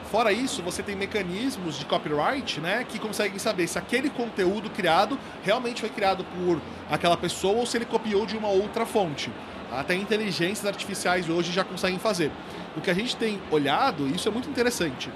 Fora 0.09 0.31
isso, 0.31 0.61
você 0.63 0.81
tem 0.81 0.95
mecanismos 0.95 1.77
de 1.77 1.83
copyright, 1.83 2.61
né, 2.61 2.85
que 2.87 2.97
conseguem 2.97 3.37
saber 3.37 3.67
se 3.67 3.77
aquele 3.77 4.09
conteúdo 4.09 4.69
criado 4.69 5.19
realmente 5.43 5.81
foi 5.81 5.89
criado 5.89 6.23
por 6.23 6.61
aquela 6.89 7.17
pessoa 7.17 7.57
ou 7.57 7.65
se 7.65 7.77
ele 7.77 7.83
copiou 7.83 8.25
de 8.25 8.37
uma 8.37 8.47
outra 8.47 8.85
fonte. 8.85 9.29
Até 9.69 9.95
inteligências 9.95 10.65
artificiais 10.65 11.29
hoje 11.29 11.51
já 11.51 11.65
conseguem 11.65 11.99
fazer. 11.99 12.31
O 12.77 12.79
que 12.79 12.89
a 12.89 12.93
gente 12.93 13.17
tem 13.17 13.37
olhado, 13.51 14.07
e 14.07 14.15
isso 14.15 14.29
é 14.29 14.31
muito 14.31 14.49
interessante, 14.49 15.09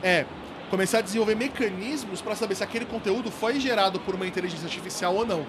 é 0.00 0.26
começar 0.70 0.98
a 0.98 1.00
desenvolver 1.00 1.34
mecanismos 1.34 2.20
para 2.20 2.34
saber 2.34 2.54
se 2.54 2.62
aquele 2.62 2.84
conteúdo 2.84 3.30
foi 3.30 3.58
gerado 3.58 3.98
por 4.00 4.14
uma 4.14 4.26
inteligência 4.26 4.66
artificial 4.66 5.14
ou 5.14 5.26
não. 5.26 5.46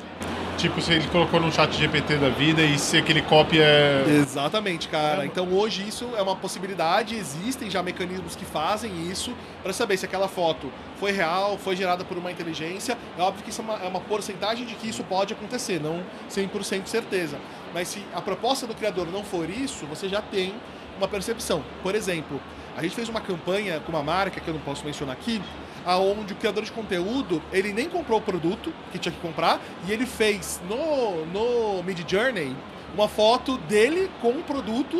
Tipo, 0.57 0.81
se 0.81 0.91
ele 0.91 1.07
colocou 1.07 1.39
num 1.39 1.51
chat 1.51 1.71
GPT 1.73 2.17
da 2.17 2.29
vida 2.29 2.61
e 2.61 2.77
se 2.77 2.97
aquele 2.97 3.21
cópia 3.21 3.63
é... 3.63 4.05
Exatamente, 4.21 4.87
cara. 4.87 5.23
É. 5.23 5.25
Então 5.25 5.53
hoje 5.53 5.87
isso 5.87 6.09
é 6.17 6.21
uma 6.21 6.35
possibilidade, 6.35 7.15
existem 7.15 7.69
já 7.69 7.81
mecanismos 7.81 8.35
que 8.35 8.45
fazem 8.45 9.09
isso 9.09 9.33
para 9.63 9.71
saber 9.71 9.97
se 9.97 10.05
aquela 10.05 10.27
foto 10.27 10.71
foi 10.99 11.11
real, 11.11 11.57
foi 11.57 11.75
gerada 11.75 12.03
por 12.03 12.17
uma 12.17 12.31
inteligência. 12.31 12.97
É 13.17 13.21
óbvio 13.21 13.43
que 13.43 13.49
isso 13.49 13.61
é 13.61 13.63
uma, 13.63 13.73
é 13.75 13.87
uma 13.87 14.01
porcentagem 14.01 14.65
de 14.65 14.75
que 14.75 14.89
isso 14.89 15.03
pode 15.03 15.33
acontecer, 15.33 15.79
não 15.81 16.03
100% 16.29 16.83
de 16.83 16.89
certeza. 16.89 17.37
Mas 17.73 17.87
se 17.87 18.03
a 18.13 18.21
proposta 18.21 18.67
do 18.67 18.75
criador 18.75 19.07
não 19.11 19.23
for 19.23 19.49
isso, 19.49 19.85
você 19.85 20.09
já 20.09 20.21
tem 20.21 20.53
uma 20.97 21.07
percepção. 21.07 21.63
Por 21.81 21.95
exemplo, 21.95 22.41
a 22.79 22.81
gente 22.81 22.95
fez 22.95 23.09
uma 23.09 23.19
campanha 23.19 23.81
com 23.81 23.91
uma 23.91 24.01
marca 24.01 24.39
que 24.39 24.47
eu 24.47 24.53
não 24.53 24.61
posso 24.61 24.85
mencionar 24.85 25.13
aqui, 25.13 25.41
aonde 25.85 26.31
o 26.31 26.35
criador 26.37 26.63
de 26.63 26.71
conteúdo, 26.71 27.41
ele 27.51 27.73
nem 27.73 27.89
comprou 27.89 28.19
o 28.19 28.21
produto 28.21 28.73
que 28.89 28.97
tinha 28.97 29.11
que 29.11 29.19
comprar 29.19 29.59
e 29.85 29.91
ele 29.91 30.05
fez 30.05 30.61
no, 30.69 31.25
no 31.25 31.83
Mid 31.83 32.09
Journey 32.09 32.55
uma 32.93 33.09
foto 33.09 33.57
dele 33.57 34.09
com 34.21 34.29
um 34.29 34.41
produto 34.41 34.97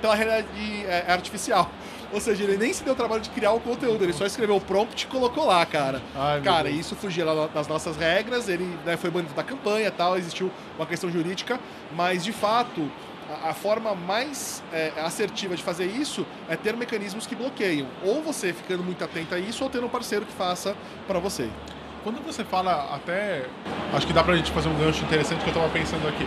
pela 0.00 0.14
realidade 0.14 0.48
é, 0.86 1.12
artificial. 1.12 1.70
Ou 2.10 2.22
seja, 2.22 2.42
ele 2.42 2.56
nem 2.56 2.72
se 2.72 2.82
deu 2.82 2.94
o 2.94 2.96
trabalho 2.96 3.20
de 3.20 3.28
criar 3.28 3.52
o 3.52 3.60
conteúdo, 3.60 4.02
ele 4.02 4.14
só 4.14 4.24
escreveu 4.24 4.56
o 4.56 4.60
prompt 4.60 5.04
e 5.04 5.06
colocou 5.08 5.44
lá, 5.44 5.66
cara. 5.66 6.00
Ai, 6.16 6.40
cara, 6.40 6.70
isso 6.70 6.96
fugia 6.96 7.22
lá 7.22 7.48
das 7.48 7.68
nossas 7.68 7.98
regras, 7.98 8.48
ele 8.48 8.64
né, 8.86 8.96
foi 8.96 9.10
banido 9.10 9.34
da 9.34 9.42
campanha 9.42 9.90
tal, 9.90 10.16
existiu 10.16 10.50
uma 10.78 10.86
questão 10.86 11.10
jurídica, 11.10 11.60
mas 11.94 12.24
de 12.24 12.32
fato. 12.32 12.90
A, 13.28 13.50
a 13.50 13.54
forma 13.54 13.94
mais 13.94 14.62
é, 14.72 14.92
assertiva 15.04 15.56
de 15.56 15.62
fazer 15.62 15.86
isso 15.86 16.26
é 16.48 16.56
ter 16.56 16.76
mecanismos 16.76 17.26
que 17.26 17.34
bloqueiam. 17.34 17.86
Ou 18.04 18.22
você 18.22 18.52
ficando 18.52 18.82
muito 18.82 19.02
atento 19.04 19.34
a 19.34 19.38
isso, 19.38 19.62
ou 19.64 19.70
tendo 19.70 19.86
um 19.86 19.88
parceiro 19.88 20.24
que 20.24 20.32
faça 20.32 20.76
para 21.06 21.18
você. 21.18 21.48
Quando 22.02 22.24
você 22.24 22.44
fala 22.44 22.94
até. 22.94 23.44
Acho 23.92 24.06
que 24.06 24.12
dá 24.12 24.22
pra 24.22 24.36
gente 24.36 24.50
fazer 24.52 24.68
um 24.68 24.78
gancho 24.78 25.04
interessante 25.04 25.42
que 25.42 25.50
eu 25.50 25.54
tava 25.54 25.68
pensando 25.68 26.06
aqui. 26.08 26.26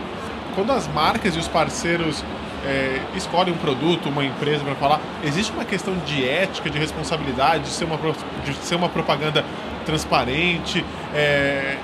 Quando 0.54 0.70
as 0.70 0.86
marcas 0.88 1.34
e 1.34 1.38
os 1.38 1.48
parceiros 1.48 2.22
é, 2.64 3.00
escolhem 3.16 3.54
um 3.54 3.58
produto, 3.58 4.08
uma 4.08 4.24
empresa 4.24 4.62
para 4.62 4.74
falar, 4.74 5.00
existe 5.24 5.50
uma 5.52 5.64
questão 5.64 5.96
de 6.00 6.28
ética, 6.28 6.68
de 6.68 6.78
responsabilidade, 6.78 7.64
de 7.64 7.70
ser 7.70 7.84
uma, 7.84 7.98
de 8.44 8.54
ser 8.56 8.74
uma 8.74 8.88
propaganda 8.88 9.44
transparente. 9.84 10.84
é, 11.14 11.78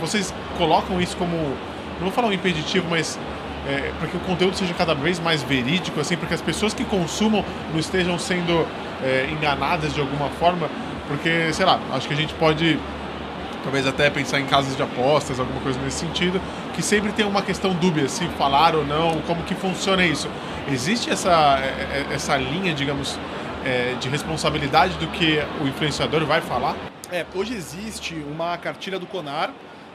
vocês 0.00 0.34
colocam 0.56 1.00
isso 1.00 1.16
como. 1.16 1.36
Não 1.36 2.06
vou 2.06 2.10
falar 2.10 2.28
um 2.28 2.32
impeditivo, 2.32 2.86
mas. 2.90 3.18
É, 3.66 3.92
para 3.98 4.08
que 4.08 4.16
o 4.16 4.20
conteúdo 4.20 4.56
seja 4.56 4.72
cada 4.72 4.94
vez 4.94 5.20
mais 5.20 5.42
verídico, 5.42 6.00
assim, 6.00 6.16
para 6.16 6.26
que 6.26 6.34
as 6.34 6.40
pessoas 6.40 6.72
que 6.72 6.84
consumam 6.84 7.44
não 7.70 7.78
estejam 7.78 8.18
sendo 8.18 8.66
é, 9.02 9.28
enganadas 9.30 9.92
de 9.92 10.00
alguma 10.00 10.30
forma, 10.30 10.68
porque, 11.06 11.52
sei 11.52 11.66
lá, 11.66 11.78
acho 11.92 12.08
que 12.08 12.14
a 12.14 12.16
gente 12.16 12.32
pode 12.34 12.78
talvez 13.62 13.86
até 13.86 14.08
pensar 14.10 14.40
em 14.40 14.46
casas 14.46 14.76
de 14.76 14.82
apostas, 14.82 15.38
alguma 15.38 15.60
coisa 15.60 15.78
nesse 15.80 15.98
sentido, 15.98 16.40
que 16.74 16.82
sempre 16.82 17.12
tem 17.12 17.26
uma 17.26 17.42
questão 17.42 17.74
dúbia, 17.74 18.08
se 18.08 18.26
falar 18.30 18.74
ou 18.74 18.84
não, 18.84 19.20
como 19.22 19.42
que 19.42 19.54
funciona 19.54 20.04
isso. 20.04 20.28
Existe 20.70 21.10
essa, 21.10 21.58
é, 21.60 22.06
é, 22.10 22.14
essa 22.14 22.36
linha, 22.36 22.72
digamos, 22.72 23.18
é, 23.64 23.94
de 24.00 24.08
responsabilidade 24.08 24.94
do 24.94 25.06
que 25.08 25.42
o 25.60 25.66
influenciador 25.66 26.24
vai 26.24 26.40
falar? 26.40 26.76
É, 27.12 27.26
hoje 27.34 27.54
existe 27.54 28.14
uma 28.30 28.56
cartilha 28.56 28.98
do 28.98 29.06
Conar 29.06 29.50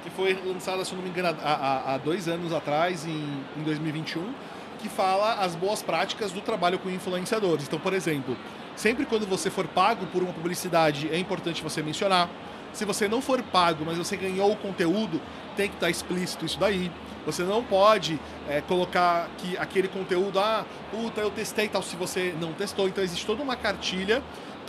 que 0.05 0.11
foi 0.11 0.39
lançada, 0.45 0.85
se 0.85 0.93
não 0.95 1.01
me 1.01 1.09
engano, 1.09 1.35
há, 1.43 1.93
há- 1.95 1.97
dois 1.97 2.27
anos 2.27 2.53
atrás, 2.53 3.05
em, 3.05 3.43
em 3.57 3.63
2021, 3.63 4.33
que 4.79 4.87
fala 4.87 5.33
as 5.35 5.55
boas 5.55 5.81
práticas 5.81 6.31
do 6.31 6.41
trabalho 6.41 6.77
com 6.77 6.89
influenciadores. 6.89 7.65
Então, 7.67 7.79
por 7.79 7.91
exemplo, 7.93 8.37
sempre 8.75 9.05
quando 9.05 9.25
você 9.25 9.49
for 9.49 9.67
pago 9.67 10.05
por 10.07 10.21
uma 10.21 10.31
publicidade, 10.31 11.09
é 11.11 11.17
importante 11.17 11.63
você 11.63 11.81
mencionar. 11.81 12.29
Se 12.71 12.85
você 12.85 13.07
não 13.07 13.21
for 13.21 13.41
pago, 13.41 13.83
mas 13.85 13.97
você 13.97 14.15
ganhou 14.15 14.51
o 14.51 14.55
conteúdo, 14.55 15.19
tem 15.55 15.69
que 15.69 15.75
estar 15.75 15.89
explícito 15.89 16.45
isso 16.45 16.59
daí. 16.59 16.91
Você 17.25 17.41
não 17.43 17.63
pode 17.63 18.19
é, 18.47 18.61
colocar 18.61 19.27
que 19.39 19.57
aquele 19.57 19.87
conteúdo, 19.87 20.39
ah, 20.39 20.63
puta, 20.91 21.21
eu 21.21 21.31
testei 21.31 21.67
tal, 21.67 21.81
se 21.81 21.95
você 21.95 22.35
não 22.39 22.53
testou. 22.53 22.87
Então 22.87 23.03
existe 23.03 23.25
toda 23.25 23.41
uma 23.41 23.55
cartilha 23.55 24.21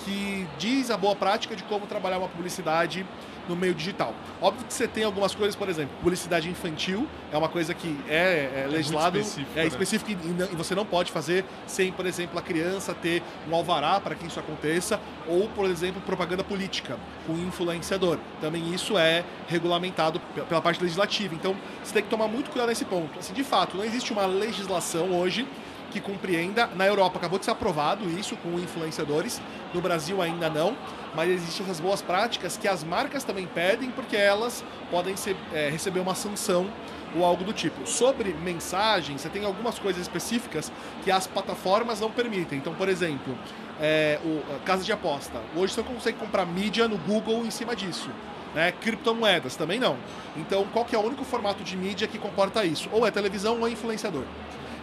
que 0.05 0.47
diz 0.59 0.91
a 0.91 0.97
boa 0.97 1.15
prática 1.17 1.57
de 1.57 1.63
como 1.65 1.87
trabalhar 1.87 2.19
uma 2.19 2.29
publicidade 2.29 3.07
no 3.49 3.55
meio 3.55 3.75
digital. 3.75 4.13
Óbvio 4.43 4.67
que 4.67 4.75
você 4.75 4.89
tem 4.89 5.05
algumas 5.05 5.33
coisas, 5.33 5.55
por 5.55 5.69
exemplo, 5.69 5.95
publicidade 6.01 6.51
infantil 6.51 7.07
é 7.33 7.39
uma 7.39 7.49
coisa 7.49 7.73
que 7.73 7.97
é, 8.09 8.65
é 8.65 8.67
legislado, 8.69 9.19
específico, 9.21 9.53
é 9.57 9.63
né? 9.63 9.67
específico 9.69 10.11
e, 10.11 10.15
não- 10.27 10.47
e 10.53 10.57
você 10.57 10.75
não 10.75 10.85
pode 10.85 11.13
fazer 11.13 11.45
sem, 11.65 11.93
por 11.93 12.07
exemplo, 12.07 12.37
a 12.37 12.43
criança 12.43 12.93
ter 12.93 13.23
um 13.49 13.55
alvará 13.55 14.01
para 14.01 14.17
que 14.17 14.27
isso 14.27 14.41
aconteça, 14.41 14.99
ou, 15.29 15.49
por 15.51 15.65
exemplo, 15.67 16.01
propaganda 16.03 16.43
política 16.43 16.99
com 17.25 17.35
influenciador. 17.35 18.19
Também 18.41 18.75
isso 18.75 18.99
é 18.99 19.25
regulamentado 19.47 20.19
pe- 20.35 20.41
pela 20.43 20.61
parte 20.61 20.83
legislativa. 20.83 21.33
Então, 21.33 21.57
você 21.85 21.95
tem 21.95 22.03
que 22.03 22.09
tomar 22.11 22.27
muito 22.27 22.51
cuidado 22.51 22.69
nesse 22.69 22.85
ponto. 22.85 23.17
Assim, 23.17 23.33
de 23.33 23.45
fato, 23.45 23.77
não 23.77 23.85
existe 23.85 24.13
uma 24.13 24.27
legislação 24.27 25.17
hoje 25.17 25.47
que 25.97 26.01
compreenda. 26.01 26.69
Na 26.75 26.87
Europa 26.87 27.19
acabou 27.19 27.39
de 27.39 27.45
ser 27.47 27.51
aprovado 27.51 28.09
isso 28.11 28.37
com 28.37 28.59
influenciadores, 28.59 29.41
no 29.73 29.81
Brasil 29.81 30.21
ainda 30.21 30.51
não, 30.51 30.77
mas 31.15 31.31
existem 31.31 31.65
essas 31.65 31.81
boas 31.81 32.03
práticas 32.03 32.57
que 32.57 32.69
as 32.69 32.85
marcas 32.85 33.25
também 33.25 33.47
pedem 33.47 33.91
porque 33.91 34.17
elas 34.17 34.63
podem 34.91 35.17
ser, 35.17 35.37
é, 35.53 35.71
receber 35.71 36.01
uma 36.01 36.15
sanção 36.15 36.71
ou 37.15 37.25
algo 37.25 37.45
do 37.45 37.53
tipo. 37.53 37.87
Sobre 37.87 38.35
mensagem, 38.35 39.17
você 39.17 39.29
tem 39.29 39.45
algumas 39.45 39.79
coisas 39.79 40.03
específicas 40.03 40.71
que 41.03 41.11
as 41.11 41.27
plataformas 41.27 42.01
não 42.01 42.11
permitem. 42.11 42.59
Então, 42.59 42.75
por 42.75 42.89
exemplo, 42.89 43.37
é, 43.81 44.19
o, 44.23 44.43
casa 44.65 44.85
de 44.85 44.93
aposta. 44.93 45.41
Hoje 45.55 45.73
você 45.73 45.83
consegue 45.83 46.19
comprar 46.19 46.45
mídia 46.45 46.87
no 46.87 46.99
Google 46.99 47.47
em 47.47 47.51
cima 47.51 47.75
disso. 47.75 48.11
Né? 48.55 48.73
Criptomoedas 48.73 49.57
também 49.57 49.79
não. 49.79 49.97
Então, 50.37 50.67
qual 50.73 50.85
que 50.85 50.95
é 50.95 50.99
o 50.99 51.03
único 51.03 51.25
formato 51.25 51.63
de 51.63 51.77
mídia 51.77 52.07
que 52.07 52.19
comporta 52.19 52.65
isso? 52.65 52.89
Ou 52.93 53.07
é 53.07 53.11
televisão 53.11 53.61
ou 53.61 53.67
é 53.67 53.71
influenciador. 53.71 54.25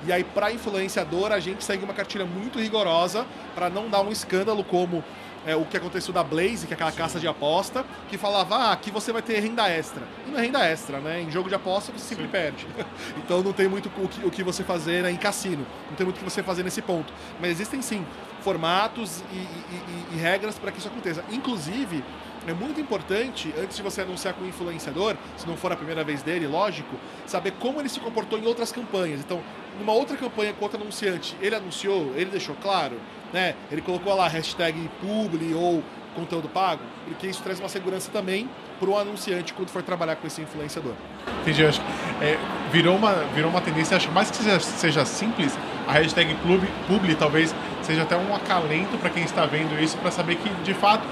E 0.05 0.11
aí, 0.11 0.23
para 0.23 0.51
influenciador, 0.51 1.31
a 1.31 1.39
gente 1.39 1.63
segue 1.63 1.83
uma 1.83 1.93
cartilha 1.93 2.25
muito 2.25 2.59
rigorosa 2.59 3.25
para 3.55 3.69
não 3.69 3.89
dar 3.89 4.01
um 4.01 4.11
escândalo 4.11 4.63
como 4.63 5.03
é, 5.45 5.55
o 5.55 5.65
que 5.65 5.75
aconteceu 5.77 6.13
da 6.13 6.23
Blaze, 6.23 6.65
que 6.67 6.73
é 6.73 6.75
aquela 6.75 6.91
caça 6.91 7.19
de 7.19 7.27
aposta, 7.27 7.85
que 8.09 8.17
falava, 8.17 8.55
ah, 8.55 8.71
aqui 8.71 8.89
você 8.91 9.11
vai 9.11 9.21
ter 9.21 9.39
renda 9.39 9.67
extra. 9.69 10.03
E 10.27 10.31
não 10.31 10.39
é 10.39 10.41
renda 10.41 10.65
extra, 10.65 10.99
né? 10.99 11.21
Em 11.21 11.29
jogo 11.31 11.49
de 11.49 11.55
aposta 11.55 11.91
você 11.91 12.05
sempre 12.05 12.25
Sim. 12.25 12.31
perde. 12.31 12.67
então 13.17 13.41
não 13.43 13.53
tem 13.53 13.67
muito 13.67 13.89
o 13.97 14.07
que, 14.07 14.25
o 14.25 14.31
que 14.31 14.43
você 14.43 14.63
fazer 14.63 15.03
né, 15.03 15.11
em 15.11 15.17
cassino. 15.17 15.65
Não 15.89 15.95
tem 15.95 16.05
muito 16.05 16.17
o 16.17 16.19
que 16.19 16.29
você 16.29 16.41
fazer 16.43 16.63
nesse 16.63 16.81
ponto. 16.81 17.11
Mas 17.39 17.51
existem 17.51 17.81
sim 17.81 18.05
formatos 18.41 19.21
e, 19.31 19.35
e- 19.35 20.09
e- 20.13 20.15
e 20.15 20.17
regras 20.17 20.57
para 20.59 20.71
que 20.71 20.79
isso 20.79 20.87
aconteça. 20.87 21.23
Inclusive, 21.31 22.03
é 22.47 22.53
muito 22.53 22.79
importante, 22.79 23.53
antes 23.57 23.77
de 23.77 23.83
você 23.83 24.01
anunciar 24.01 24.33
com 24.33 24.43
o 24.43 24.47
influenciador, 24.47 25.15
se 25.37 25.47
não 25.47 25.55
for 25.55 25.71
a 25.71 25.75
primeira 25.75 26.03
vez 26.03 26.21
dele, 26.21 26.47
lógico, 26.47 26.95
saber 27.25 27.51
como 27.59 27.79
ele 27.79 27.89
se 27.89 27.99
comportou 27.99 28.37
em 28.37 28.45
outras 28.45 28.71
campanhas. 28.71 29.19
Então, 29.21 29.41
numa 29.79 29.93
outra 29.93 30.17
campanha 30.17 30.53
com 30.53 30.63
outro 30.63 30.81
anunciante, 30.81 31.35
ele 31.41 31.55
anunciou, 31.55 32.13
ele 32.15 32.29
deixou 32.29 32.55
claro, 32.61 32.99
né? 33.31 33.55
Ele 33.71 33.81
colocou 33.81 34.13
lá 34.13 34.27
hashtag 34.27 34.89
publi 35.01 35.53
ou 35.53 35.83
conteúdo 36.13 36.47
pago, 36.47 36.81
porque 37.05 37.27
isso 37.27 37.41
traz 37.41 37.59
uma 37.59 37.69
segurança 37.69 38.11
também 38.11 38.47
para 38.79 38.87
o 38.87 38.97
anunciante 38.97 39.53
quando 39.53 39.69
for 39.69 39.81
trabalhar 39.81 40.15
com 40.15 40.27
esse 40.27 40.41
influenciador. 40.41 40.93
Entendi, 41.41 41.65
acho 41.65 41.81
é, 42.21 42.37
virou, 42.71 42.95
uma, 42.95 43.13
virou 43.33 43.49
uma 43.49 43.61
tendência, 43.61 43.97
acho 43.97 44.11
mais 44.11 44.29
que 44.29 44.37
seja, 44.37 44.59
seja 44.59 45.05
simples, 45.05 45.57
a 45.87 45.93
hashtag 45.93 46.35
publi, 46.35 46.67
publi 46.87 47.15
talvez 47.15 47.53
seja 47.81 48.03
até 48.03 48.15
um 48.15 48.33
acalento 48.33 48.97
para 48.97 49.09
quem 49.09 49.23
está 49.23 49.45
vendo 49.45 49.81
isso, 49.81 49.97
para 49.97 50.11
saber 50.11 50.35
que, 50.35 50.49
de 50.63 50.73
fato, 50.73 51.03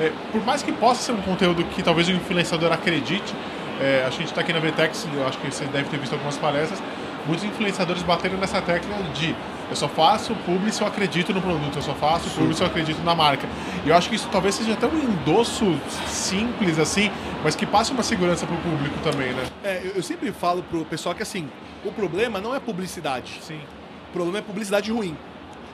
é, 0.00 0.12
por 0.32 0.44
mais 0.44 0.62
que 0.62 0.72
possa 0.72 1.02
ser 1.02 1.12
um 1.12 1.22
conteúdo 1.22 1.64
que 1.64 1.82
talvez 1.82 2.08
o 2.08 2.12
influenciador 2.12 2.72
acredite, 2.72 3.34
é, 3.80 4.04
a 4.06 4.10
gente 4.10 4.26
está 4.26 4.40
aqui 4.40 4.52
na 4.52 4.60
VTEX, 4.60 5.06
eu 5.14 5.26
acho 5.26 5.38
que 5.38 5.52
você 5.52 5.64
deve 5.66 5.88
ter 5.88 5.98
visto 5.98 6.12
algumas 6.12 6.36
palestras, 6.36 6.82
muitos 7.26 7.44
influenciadores 7.44 8.02
bateram 8.02 8.38
nessa 8.38 8.60
tecla 8.60 8.96
de 9.14 9.34
eu 9.70 9.76
só 9.76 9.86
faço 9.86 10.34
publi 10.46 10.72
se 10.72 10.80
eu 10.80 10.86
acredito 10.86 11.32
no 11.32 11.42
produto, 11.42 11.76
eu 11.76 11.82
só 11.82 11.94
faço 11.94 12.30
publi 12.30 12.54
se 12.54 12.62
eu 12.62 12.66
acredito 12.66 13.02
na 13.02 13.14
marca. 13.14 13.46
E 13.84 13.90
eu 13.90 13.94
acho 13.94 14.08
que 14.08 14.16
isso 14.16 14.28
talvez 14.32 14.54
seja 14.54 14.72
até 14.72 14.86
um 14.86 14.98
endosso 14.98 15.78
simples 16.06 16.78
assim, 16.78 17.10
mas 17.44 17.54
que 17.54 17.66
passe 17.66 17.92
uma 17.92 18.02
segurança 18.02 18.46
para 18.46 18.56
o 18.56 18.60
público 18.60 18.98
também, 19.02 19.32
né? 19.32 19.44
É, 19.62 19.82
eu, 19.84 19.92
eu 19.96 20.02
sempre 20.02 20.32
falo 20.32 20.62
pro 20.62 20.84
pessoal 20.86 21.14
que 21.14 21.22
assim, 21.22 21.48
o 21.84 21.92
problema 21.92 22.40
não 22.40 22.54
é 22.54 22.60
publicidade. 22.60 23.38
Sim. 23.42 23.60
O 24.08 24.12
problema 24.12 24.38
é 24.38 24.42
publicidade 24.42 24.90
ruim. 24.90 25.16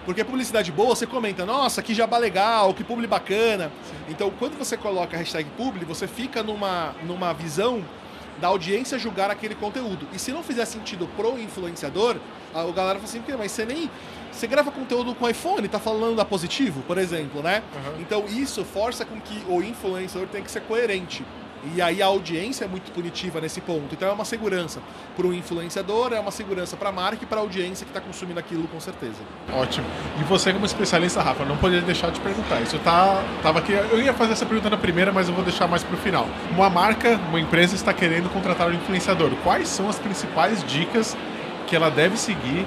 Porque 0.04 0.22
publicidade 0.22 0.70
boa, 0.70 0.94
você 0.94 1.06
comenta, 1.06 1.46
nossa, 1.46 1.82
que 1.82 1.94
jabá 1.94 2.18
legal, 2.18 2.74
que 2.74 2.84
publi 2.84 3.06
bacana. 3.06 3.72
Então, 4.08 4.30
quando 4.38 4.58
você 4.58 4.76
coloca 4.76 5.16
a 5.16 5.18
hashtag 5.18 5.48
publi, 5.56 5.84
você 5.84 6.06
fica 6.06 6.42
numa, 6.42 6.94
numa 7.04 7.32
visão 7.32 7.82
da 8.40 8.48
audiência 8.48 8.98
julgar 8.98 9.30
aquele 9.30 9.54
conteúdo. 9.54 10.06
E 10.12 10.18
se 10.18 10.32
não 10.32 10.42
fizer 10.42 10.64
sentido 10.64 11.08
pro 11.16 11.38
influenciador, 11.38 12.16
a, 12.52 12.64
o 12.64 12.72
galera 12.72 12.98
fala 12.98 13.08
assim, 13.08 13.22
"Pô, 13.22 13.32
mas 13.38 13.52
você 13.52 13.64
nem... 13.64 13.90
Você 14.30 14.48
grava 14.48 14.72
conteúdo 14.72 15.14
com 15.14 15.28
iPhone, 15.28 15.68
tá 15.68 15.78
falando 15.78 16.16
da 16.16 16.24
positivo, 16.24 16.82
por 16.82 16.98
exemplo, 16.98 17.40
né? 17.40 17.62
Uhum. 17.72 18.00
Então, 18.00 18.24
isso 18.28 18.64
força 18.64 19.04
com 19.04 19.20
que 19.20 19.44
o 19.48 19.62
influenciador 19.62 20.28
tenha 20.28 20.42
que 20.42 20.50
ser 20.50 20.60
coerente. 20.62 21.24
E 21.74 21.80
aí 21.80 22.02
a 22.02 22.06
audiência 22.06 22.64
é 22.64 22.68
muito 22.68 22.92
punitiva 22.92 23.40
nesse 23.40 23.60
ponto. 23.60 23.86
Então 23.92 24.08
é 24.08 24.12
uma 24.12 24.24
segurança 24.24 24.80
para 25.16 25.26
o 25.26 25.32
influenciador, 25.32 26.12
é 26.12 26.20
uma 26.20 26.30
segurança 26.30 26.76
para 26.76 26.90
a 26.90 26.92
marca 26.92 27.24
e 27.24 27.26
para 27.26 27.38
a 27.38 27.40
audiência 27.40 27.84
que 27.84 27.90
está 27.90 28.00
consumindo 28.00 28.38
aquilo 28.38 28.68
com 28.68 28.78
certeza. 28.80 29.18
Ótimo. 29.52 29.86
E 30.20 30.24
você 30.24 30.52
como 30.52 30.66
especialista, 30.66 31.22
Rafa, 31.22 31.44
não 31.44 31.56
poderia 31.56 31.84
deixar 31.84 32.10
de 32.10 32.20
perguntar. 32.20 32.60
Isso 32.60 32.78
tá, 32.80 33.22
tava 33.42 33.60
aqui. 33.60 33.72
Eu 33.72 34.00
ia 34.00 34.12
fazer 34.12 34.32
essa 34.32 34.46
pergunta 34.46 34.68
na 34.68 34.76
primeira, 34.76 35.12
mas 35.12 35.28
eu 35.28 35.34
vou 35.34 35.44
deixar 35.44 35.66
mais 35.66 35.82
pro 35.82 35.96
final. 35.96 36.28
Uma 36.50 36.68
marca, 36.68 37.18
uma 37.28 37.40
empresa 37.40 37.74
está 37.74 37.92
querendo 37.92 38.30
contratar 38.30 38.68
um 38.68 38.74
influenciador. 38.74 39.30
Quais 39.42 39.68
são 39.68 39.88
as 39.88 39.98
principais 39.98 40.62
dicas 40.64 41.16
que 41.66 41.74
ela 41.74 41.90
deve 41.90 42.16
seguir 42.16 42.66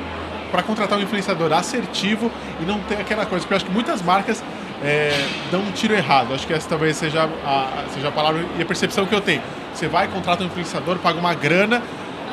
para 0.52 0.64
contratar 0.64 0.98
um 0.98 1.02
influenciador 1.02 1.52
assertivo 1.52 2.32
e 2.62 2.66
não 2.66 2.80
ter 2.82 2.96
aquela 2.96 3.26
coisa? 3.26 3.44
Porque 3.44 3.54
eu 3.54 3.58
acho 3.58 3.66
que 3.66 3.72
muitas 3.72 4.02
marcas 4.02 4.44
é, 4.84 5.12
dão 5.52 5.62
um 5.62 5.72
tiro 5.72 5.94
errado. 5.94 6.34
Acho 6.34 6.46
que 6.46 6.54
essa 6.54 6.68
talvez 6.68 6.98
seja 6.98 7.24
a, 7.24 7.86
seja 7.94 8.10
a 8.10 8.12
palavra 8.12 8.46
e 8.58 8.62
a 8.62 8.66
percepção 8.66 9.06
que 9.06 9.14
eu 9.14 9.22
tenho. 9.22 9.42
Você 9.74 9.88
vai, 9.88 10.08
contrata 10.08 10.44
um 10.44 10.48
influenciador, 10.48 10.98
paga 11.00 11.20
uma 11.20 11.34
grana, 11.34 11.82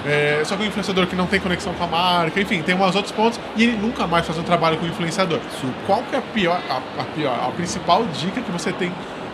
é, 0.06 0.42
só 0.44 0.56
que 0.56 0.62
um 0.62 0.66
influenciador 0.66 1.06
que 1.06 1.16
não 1.16 1.26
tem 1.26 1.40
conexão 1.40 1.72
com 1.74 1.84
a 1.84 1.86
marca, 1.86 2.40
enfim, 2.40 2.62
tem 2.62 2.74
umas 2.74 2.94
outros 2.94 3.12
pontos 3.12 3.40
e 3.56 3.62
ele 3.62 3.76
nunca 3.76 4.06
mais 4.06 4.26
faz 4.26 4.38
um 4.38 4.42
trabalho 4.42 4.76
com 4.76 4.84
o 4.84 4.88
influenciador. 4.88 5.40
Qual 5.86 6.02
que 6.02 6.14
é 6.14 6.18
a 6.18 6.22
pior, 6.22 6.60
a, 6.68 7.00
a 7.00 7.04
pior, 7.04 7.38
a 7.48 7.50
principal 7.52 8.04
dica 8.06 8.40
que 8.40 8.50
você 8.50 8.72
tem 8.72 8.92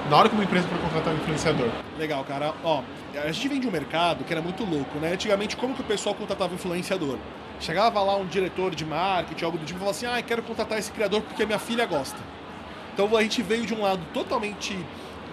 na 0.09 0.17
hora 0.17 0.29
que 0.29 0.35
uma 0.35 0.45
empresa 0.45 0.67
for 0.69 0.79
contratar 0.79 1.13
um 1.13 1.17
influenciador? 1.17 1.69
Legal, 1.99 2.25
cara. 2.25 2.55
Ó, 2.65 2.83
a 3.15 3.31
gente 3.31 3.49
vem 3.49 3.61
de 3.61 3.67
um 3.67 3.71
mercado 3.71 4.25
que 4.25 4.33
era 4.33 4.43
muito 4.43 4.65
louco, 4.65 4.99
né? 4.99 5.13
Antigamente, 5.13 5.57
como 5.57 5.75
que 5.75 5.81
o 5.81 5.85
pessoal 5.85 6.15
contratava 6.15 6.55
influenciador? 6.55 7.17
Chegava 7.61 8.01
lá 8.01 8.17
um 8.17 8.27
diretor 8.27 8.75
de 8.75 8.85
marketing, 8.85 9.45
algo 9.45 9.59
do 9.59 9.65
tipo, 9.65 9.79
e 9.79 9.81
falava 9.81 9.97
assim: 9.97 10.07
ah, 10.07 10.23
quero 10.23 10.43
contratar 10.43 10.79
esse 10.79 10.91
criador 10.91 11.23
porque 11.23 11.43
a 11.43 11.47
minha 11.47 11.59
filha 11.59 11.85
gosta. 11.85 12.17
Então 13.03 13.17
a 13.17 13.23
gente 13.23 13.41
veio 13.43 13.65
de 13.65 13.73
um 13.73 13.81
lado 13.81 14.03
totalmente 14.13 14.77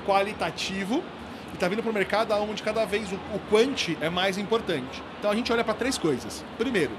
qualitativo 0.06 1.04
e 1.52 1.56
está 1.56 1.68
vindo 1.68 1.84
para 1.84 1.92
o 1.92 1.94
mercado 1.94 2.34
onde 2.36 2.64
cada 2.64 2.86
vez 2.86 3.12
o, 3.12 3.16
o 3.16 3.40
quant 3.52 3.90
é 4.00 4.10
mais 4.10 4.38
importante. 4.38 5.04
Então 5.20 5.30
a 5.30 5.36
gente 5.36 5.52
olha 5.52 5.66
para 5.66 5.74
três 5.74 5.98
coisas. 5.98 6.46
Primeiro, 6.58 6.94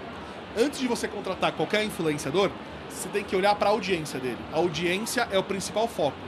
antes 0.58 0.78
de 0.78 0.86
você 0.86 1.08
contratar 1.08 1.52
qualquer 1.52 1.84
influenciador, 1.84 2.50
você 2.90 3.08
tem 3.08 3.24
que 3.24 3.34
olhar 3.34 3.54
para 3.54 3.70
a 3.70 3.72
audiência 3.72 4.20
dele. 4.20 4.36
A 4.52 4.58
audiência 4.58 5.26
é 5.32 5.38
o 5.38 5.42
principal 5.42 5.88
foco. 5.88 6.18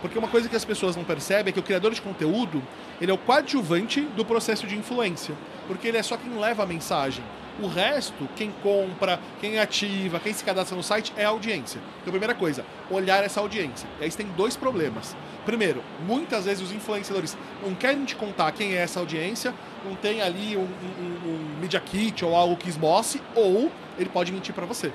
Porque 0.00 0.18
uma 0.18 0.26
coisa 0.26 0.48
que 0.48 0.56
as 0.56 0.64
pessoas 0.64 0.96
não 0.96 1.04
percebem 1.04 1.50
é 1.50 1.52
que 1.52 1.60
o 1.60 1.62
criador 1.62 1.94
de 1.94 2.02
conteúdo, 2.02 2.60
ele 3.00 3.12
é 3.12 3.14
o 3.14 3.18
coadjuvante 3.18 4.00
do 4.00 4.24
processo 4.24 4.66
de 4.66 4.76
influência, 4.76 5.36
porque 5.68 5.86
ele 5.86 5.98
é 5.98 6.02
só 6.02 6.16
quem 6.16 6.36
leva 6.36 6.64
a 6.64 6.66
mensagem. 6.66 7.22
O 7.62 7.68
resto, 7.68 8.28
quem 8.34 8.52
compra, 8.62 9.20
quem 9.40 9.58
ativa, 9.60 10.18
quem 10.18 10.32
se 10.32 10.42
cadastra 10.42 10.76
no 10.76 10.82
site 10.82 11.12
é 11.16 11.24
a 11.24 11.28
audiência. 11.28 11.80
Então, 12.00 12.10
primeira 12.10 12.34
coisa, 12.34 12.64
olhar 12.90 13.22
essa 13.22 13.40
audiência. 13.40 13.88
E 14.00 14.04
aí 14.04 14.10
você 14.10 14.18
tem 14.18 14.26
dois 14.28 14.56
problemas. 14.56 15.16
Primeiro, 15.44 15.82
muitas 16.04 16.46
vezes 16.46 16.62
os 16.62 16.72
influenciadores 16.72 17.36
não 17.62 17.74
querem 17.74 18.04
te 18.04 18.16
contar 18.16 18.50
quem 18.52 18.74
é 18.74 18.78
essa 18.78 18.98
audiência, 18.98 19.54
não 19.84 19.94
tem 19.94 20.20
ali 20.20 20.56
um, 20.56 20.62
um, 20.62 21.28
um 21.28 21.60
Media 21.60 21.78
Kit 21.78 22.24
ou 22.24 22.34
algo 22.34 22.56
que 22.56 22.68
esboce, 22.68 23.22
ou 23.36 23.70
ele 23.98 24.08
pode 24.08 24.32
mentir 24.32 24.54
para 24.54 24.66
você. 24.66 24.92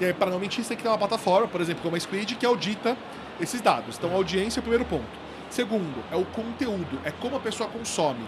E 0.00 0.04
aí, 0.04 0.12
para 0.12 0.30
não 0.30 0.38
mentir, 0.38 0.62
você 0.62 0.68
tem 0.68 0.76
que 0.76 0.82
ter 0.82 0.88
uma 0.88 0.98
plataforma, 0.98 1.48
por 1.48 1.60
exemplo, 1.60 1.82
como 1.82 1.96
a 1.96 2.00
Squid, 2.00 2.36
que 2.36 2.46
audita 2.46 2.96
esses 3.40 3.60
dados. 3.60 3.96
Então, 3.96 4.10
a 4.10 4.14
audiência 4.14 4.58
é 4.58 4.60
o 4.60 4.62
primeiro 4.62 4.84
ponto. 4.84 5.26
Segundo, 5.48 6.04
é 6.12 6.16
o 6.16 6.24
conteúdo, 6.26 7.00
é 7.04 7.10
como 7.10 7.36
a 7.36 7.40
pessoa 7.40 7.68
consome. 7.68 8.24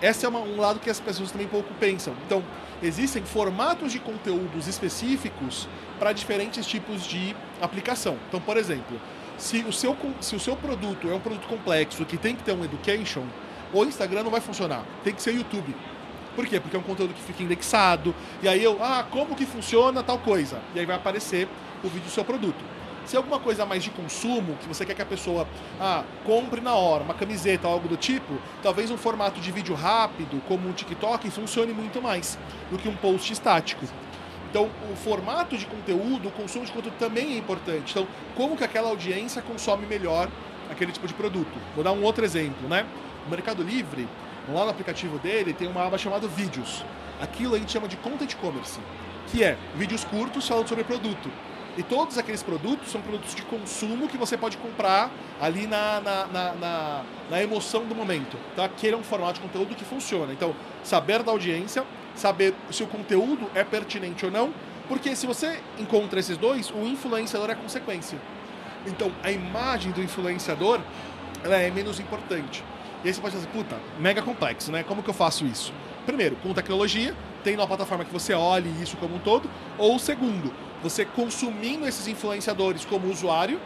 Esse 0.00 0.24
é 0.24 0.28
uma, 0.28 0.40
um 0.40 0.60
lado 0.60 0.78
que 0.78 0.88
as 0.88 1.00
pessoas 1.00 1.30
também 1.32 1.48
pouco 1.48 1.72
pensam. 1.74 2.14
Então, 2.26 2.42
existem 2.82 3.22
formatos 3.24 3.92
de 3.92 3.98
conteúdos 3.98 4.68
específicos 4.68 5.68
para 5.98 6.12
diferentes 6.12 6.66
tipos 6.66 7.04
de 7.04 7.34
aplicação. 7.60 8.16
Então, 8.28 8.40
por 8.40 8.56
exemplo, 8.56 9.00
se 9.36 9.58
o, 9.58 9.72
seu, 9.72 9.96
se 10.20 10.36
o 10.36 10.40
seu 10.40 10.56
produto 10.56 11.10
é 11.10 11.14
um 11.14 11.20
produto 11.20 11.46
complexo 11.48 12.04
que 12.04 12.16
tem 12.16 12.36
que 12.36 12.42
ter 12.42 12.52
um 12.52 12.64
education, 12.64 13.24
o 13.72 13.84
Instagram 13.84 14.22
não 14.22 14.30
vai 14.30 14.40
funcionar. 14.40 14.84
Tem 15.02 15.12
que 15.12 15.22
ser 15.22 15.34
YouTube. 15.34 15.74
Por 16.34 16.46
quê? 16.46 16.60
Porque 16.60 16.76
é 16.76 16.78
um 16.78 16.84
conteúdo 16.84 17.12
que 17.12 17.22
fica 17.22 17.42
indexado. 17.42 18.14
E 18.40 18.48
aí 18.48 18.62
eu, 18.62 18.78
ah, 18.80 19.04
como 19.10 19.34
que 19.34 19.44
funciona 19.44 20.02
tal 20.04 20.18
coisa? 20.18 20.60
E 20.74 20.78
aí 20.78 20.86
vai 20.86 20.94
aparecer 20.94 21.48
o 21.82 21.88
vídeo 21.88 22.04
do 22.04 22.10
seu 22.10 22.24
produto. 22.24 22.77
Se 23.08 23.16
é 23.16 23.18
alguma 23.18 23.40
coisa 23.40 23.64
mais 23.64 23.82
de 23.82 23.88
consumo, 23.88 24.54
que 24.56 24.68
você 24.68 24.84
quer 24.84 24.92
que 24.92 25.00
a 25.00 25.06
pessoa 25.06 25.48
ah, 25.80 26.04
compre 26.26 26.60
na 26.60 26.74
hora, 26.74 27.02
uma 27.02 27.14
camiseta 27.14 27.66
algo 27.66 27.88
do 27.88 27.96
tipo, 27.96 28.34
talvez 28.62 28.90
um 28.90 28.98
formato 28.98 29.40
de 29.40 29.50
vídeo 29.50 29.74
rápido, 29.74 30.42
como 30.46 30.68
um 30.68 30.72
TikTok, 30.72 31.30
funcione 31.30 31.72
muito 31.72 32.02
mais 32.02 32.38
do 32.70 32.76
que 32.76 32.86
um 32.86 32.94
post 32.94 33.32
estático. 33.32 33.86
Então, 34.50 34.68
o 34.92 34.94
formato 34.94 35.56
de 35.56 35.64
conteúdo, 35.64 36.28
o 36.28 36.30
consumo 36.32 36.66
de 36.66 36.70
conteúdo 36.70 36.98
também 36.98 37.32
é 37.32 37.38
importante. 37.38 37.92
Então, 37.92 38.06
como 38.36 38.58
que 38.58 38.62
aquela 38.62 38.90
audiência 38.90 39.40
consome 39.40 39.86
melhor 39.86 40.28
aquele 40.70 40.92
tipo 40.92 41.06
de 41.06 41.14
produto? 41.14 41.58
Vou 41.74 41.82
dar 41.82 41.92
um 41.92 42.02
outro 42.02 42.26
exemplo, 42.26 42.68
né? 42.68 42.84
O 43.26 43.30
Mercado 43.30 43.62
Livre, 43.62 44.06
lá 44.52 44.64
no 44.64 44.70
aplicativo 44.70 45.18
dele, 45.18 45.54
tem 45.54 45.66
uma 45.66 45.86
aba 45.86 45.96
chamada 45.96 46.28
Vídeos. 46.28 46.84
Aquilo 47.22 47.54
a 47.54 47.58
gente 47.58 47.72
chama 47.72 47.88
de 47.88 47.96
Content 47.96 48.34
Commerce, 48.34 48.78
que 49.28 49.42
é 49.42 49.56
vídeos 49.76 50.04
curtos 50.04 50.46
falando 50.46 50.68
sobre 50.68 50.84
produto. 50.84 51.30
E 51.78 51.82
todos 51.84 52.18
aqueles 52.18 52.42
produtos 52.42 52.90
são 52.90 53.00
produtos 53.00 53.36
de 53.36 53.42
consumo 53.42 54.08
que 54.08 54.18
você 54.18 54.36
pode 54.36 54.56
comprar 54.56 55.12
ali 55.40 55.64
na, 55.68 56.00
na, 56.00 56.26
na, 56.26 56.52
na, 56.54 57.02
na 57.30 57.40
emoção 57.40 57.84
do 57.84 57.94
momento. 57.94 58.36
Então 58.52 58.64
aquele 58.64 58.94
é 58.94 58.98
um 58.98 59.04
formato 59.04 59.34
de 59.34 59.40
conteúdo 59.42 59.76
que 59.76 59.84
funciona. 59.84 60.32
Então, 60.32 60.56
saber 60.82 61.22
da 61.22 61.30
audiência, 61.30 61.84
saber 62.16 62.52
se 62.72 62.82
o 62.82 62.88
conteúdo 62.88 63.48
é 63.54 63.62
pertinente 63.62 64.26
ou 64.26 64.32
não, 64.32 64.52
porque 64.88 65.14
se 65.14 65.24
você 65.24 65.60
encontra 65.78 66.18
esses 66.18 66.36
dois, 66.36 66.68
o 66.68 66.78
influenciador 66.78 67.48
é 67.48 67.54
consequência. 67.54 68.18
Então, 68.84 69.12
a 69.22 69.30
imagem 69.30 69.92
do 69.92 70.02
influenciador 70.02 70.80
ela 71.44 71.58
é 71.58 71.70
menos 71.70 72.00
importante. 72.00 72.64
E 73.04 73.06
aí 73.06 73.14
você 73.14 73.20
pode 73.20 73.36
dizer, 73.36 73.48
puta, 73.50 73.76
mega 74.00 74.20
complexo, 74.20 74.72
né? 74.72 74.82
Como 74.82 75.00
que 75.00 75.10
eu 75.10 75.14
faço 75.14 75.46
isso? 75.46 75.72
Primeiro, 76.04 76.34
com 76.42 76.52
tecnologia, 76.52 77.14
tem 77.44 77.54
uma 77.54 77.68
plataforma 77.68 78.04
que 78.04 78.12
você 78.12 78.34
olhe 78.34 78.68
isso 78.82 78.96
como 78.96 79.14
um 79.14 79.18
todo. 79.20 79.48
Ou 79.78 79.96
segundo, 80.00 80.52
você 80.82 81.04
consumindo 81.04 81.86
esses 81.86 82.06
influenciadores 82.06 82.84
como 82.84 83.08
usuário 83.08 83.60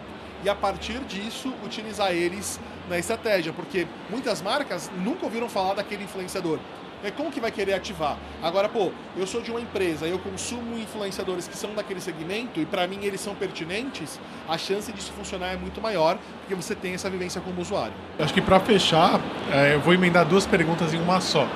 e 0.44 0.48
a 0.48 0.54
partir 0.54 0.98
disso 1.00 1.52
utilizar 1.64 2.12
eles 2.12 2.58
na 2.88 2.98
estratégia, 2.98 3.52
porque 3.52 3.86
muitas 4.10 4.42
marcas 4.42 4.90
nunca 4.98 5.24
ouviram 5.24 5.48
falar 5.48 5.74
daquele 5.74 6.04
influenciador. 6.04 6.58
É 7.04 7.10
como 7.10 7.32
que 7.32 7.40
vai 7.40 7.50
querer 7.50 7.74
ativar? 7.74 8.16
Agora, 8.40 8.68
pô, 8.68 8.92
eu 9.16 9.26
sou 9.26 9.40
de 9.40 9.50
uma 9.50 9.60
empresa, 9.60 10.06
eu 10.06 10.20
consumo 10.20 10.78
influenciadores 10.78 11.48
que 11.48 11.56
são 11.56 11.74
daquele 11.74 12.00
segmento 12.00 12.60
e 12.60 12.66
para 12.66 12.86
mim 12.86 13.00
eles 13.02 13.20
são 13.20 13.34
pertinentes, 13.34 14.20
a 14.48 14.56
chance 14.56 14.92
disso 14.92 15.12
funcionar 15.12 15.48
é 15.48 15.56
muito 15.56 15.80
maior, 15.80 16.16
porque 16.40 16.54
você 16.54 16.76
tem 16.76 16.94
essa 16.94 17.10
vivência 17.10 17.40
como 17.40 17.60
usuário. 17.60 17.92
Acho 18.20 18.32
que 18.32 18.40
para 18.40 18.60
fechar, 18.60 19.20
é, 19.50 19.74
eu 19.74 19.80
vou 19.80 19.92
emendar 19.92 20.24
duas 20.24 20.46
perguntas 20.46 20.94
em 20.94 21.00
uma 21.00 21.20
só. 21.20 21.48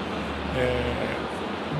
É, 0.56 1.15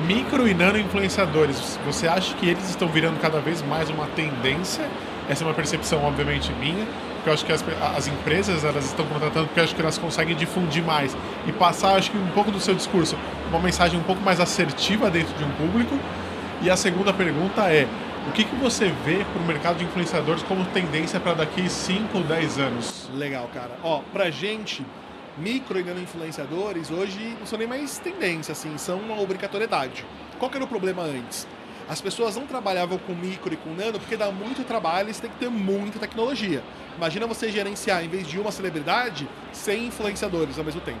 micro 0.05 0.47
e 0.47 0.53
nano 0.53 0.77
influenciadores, 0.77 1.79
você 1.85 2.07
acha 2.07 2.35
que 2.35 2.47
eles 2.47 2.69
estão 2.69 2.87
virando 2.87 3.19
cada 3.19 3.39
vez 3.39 3.61
mais 3.61 3.89
uma 3.89 4.05
tendência? 4.07 4.87
Essa 5.29 5.43
é 5.43 5.47
uma 5.47 5.53
percepção, 5.53 6.03
obviamente, 6.03 6.51
minha, 6.53 6.85
porque 7.15 7.29
eu 7.29 7.33
acho 7.33 7.45
que 7.45 7.51
as, 7.51 7.63
as 7.95 8.07
empresas 8.07 8.63
elas 8.63 8.85
estão 8.85 9.05
contratando 9.05 9.47
porque 9.47 9.59
eu 9.59 9.63
acho 9.63 9.75
que 9.75 9.81
elas 9.81 9.97
conseguem 9.97 10.35
difundir 10.35 10.83
mais 10.83 11.17
e 11.45 11.51
passar, 11.51 11.95
acho 11.95 12.11
que 12.11 12.17
um 12.17 12.27
pouco 12.27 12.51
do 12.51 12.59
seu 12.59 12.75
discurso, 12.75 13.17
uma 13.49 13.59
mensagem 13.59 13.99
um 13.99 14.03
pouco 14.03 14.21
mais 14.21 14.39
assertiva 14.39 15.09
dentro 15.09 15.33
de 15.35 15.43
um 15.43 15.51
público. 15.51 15.97
E 16.61 16.69
a 16.69 16.77
segunda 16.77 17.11
pergunta 17.13 17.61
é: 17.63 17.87
o 18.27 18.31
que, 18.31 18.43
que 18.43 18.55
você 18.55 18.91
vê 19.05 19.25
para 19.33 19.41
o 19.41 19.45
mercado 19.45 19.77
de 19.77 19.85
influenciadores 19.85 20.43
como 20.43 20.65
tendência 20.65 21.19
para 21.19 21.33
daqui 21.33 21.69
5 21.69 22.17
ou 22.17 22.23
10 22.23 22.59
anos? 22.59 23.09
Legal, 23.13 23.49
cara. 23.53 23.71
Ó, 23.83 24.01
pra 24.11 24.29
gente, 24.29 24.85
micro 25.37 25.79
e 25.79 25.83
nano 25.83 26.01
influenciadores 26.01 26.89
hoje 26.89 27.35
não 27.39 27.45
são 27.45 27.59
nem 27.59 27.67
mais 27.67 27.99
tendência, 27.99 28.51
assim, 28.51 28.77
são 28.77 28.99
uma 28.99 29.19
obrigatoriedade. 29.21 30.05
Qual 30.39 30.49
que 30.49 30.57
era 30.57 30.65
o 30.65 30.67
problema 30.67 31.03
antes? 31.03 31.47
As 31.87 32.01
pessoas 32.01 32.35
não 32.35 32.45
trabalhavam 32.45 32.97
com 32.97 33.13
micro 33.13 33.53
e 33.53 33.57
com 33.57 33.73
nano 33.73 33.99
porque 33.99 34.17
dá 34.17 34.29
muito 34.29 34.65
trabalho 34.65 35.09
e 35.09 35.13
você 35.13 35.21
tem 35.21 35.31
que 35.31 35.37
ter 35.37 35.49
muita 35.49 35.99
tecnologia. 35.99 36.61
Imagina 36.97 37.25
você 37.27 37.49
gerenciar, 37.49 38.03
em 38.03 38.09
vez 38.09 38.27
de 38.27 38.39
uma 38.39 38.51
celebridade, 38.51 39.27
100 39.53 39.85
influenciadores 39.87 40.57
ao 40.57 40.65
mesmo 40.65 40.81
tempo. 40.81 40.99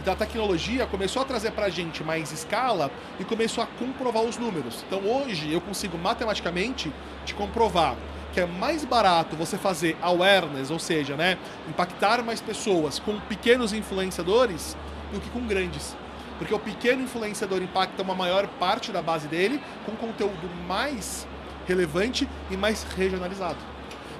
Então 0.00 0.14
a 0.14 0.16
tecnologia 0.16 0.86
começou 0.86 1.20
a 1.20 1.24
trazer 1.24 1.50
para 1.50 1.66
a 1.66 1.68
gente 1.68 2.04
mais 2.04 2.30
escala 2.30 2.90
e 3.18 3.24
começou 3.24 3.62
a 3.62 3.66
comprovar 3.66 4.22
os 4.22 4.38
números. 4.38 4.84
Então 4.86 5.00
hoje 5.00 5.52
eu 5.52 5.60
consigo 5.60 5.98
matematicamente 5.98 6.92
te 7.24 7.34
comprovar 7.34 7.96
que 8.36 8.40
é 8.42 8.46
mais 8.46 8.84
barato 8.84 9.34
você 9.34 9.56
fazer 9.56 9.96
awareness, 10.02 10.70
ou 10.70 10.78
seja, 10.78 11.16
né, 11.16 11.38
impactar 11.66 12.22
mais 12.22 12.38
pessoas 12.38 12.98
com 12.98 13.18
pequenos 13.18 13.72
influenciadores 13.72 14.76
do 15.10 15.18
que 15.18 15.30
com 15.30 15.40
grandes. 15.46 15.96
Porque 16.36 16.52
o 16.52 16.58
pequeno 16.58 17.02
influenciador 17.02 17.62
impacta 17.62 18.02
uma 18.02 18.14
maior 18.14 18.46
parte 18.46 18.92
da 18.92 19.00
base 19.00 19.26
dele 19.26 19.58
com 19.86 19.92
conteúdo 19.92 20.50
mais 20.68 21.26
relevante 21.66 22.28
e 22.50 22.58
mais 22.58 22.82
regionalizado. 22.82 23.56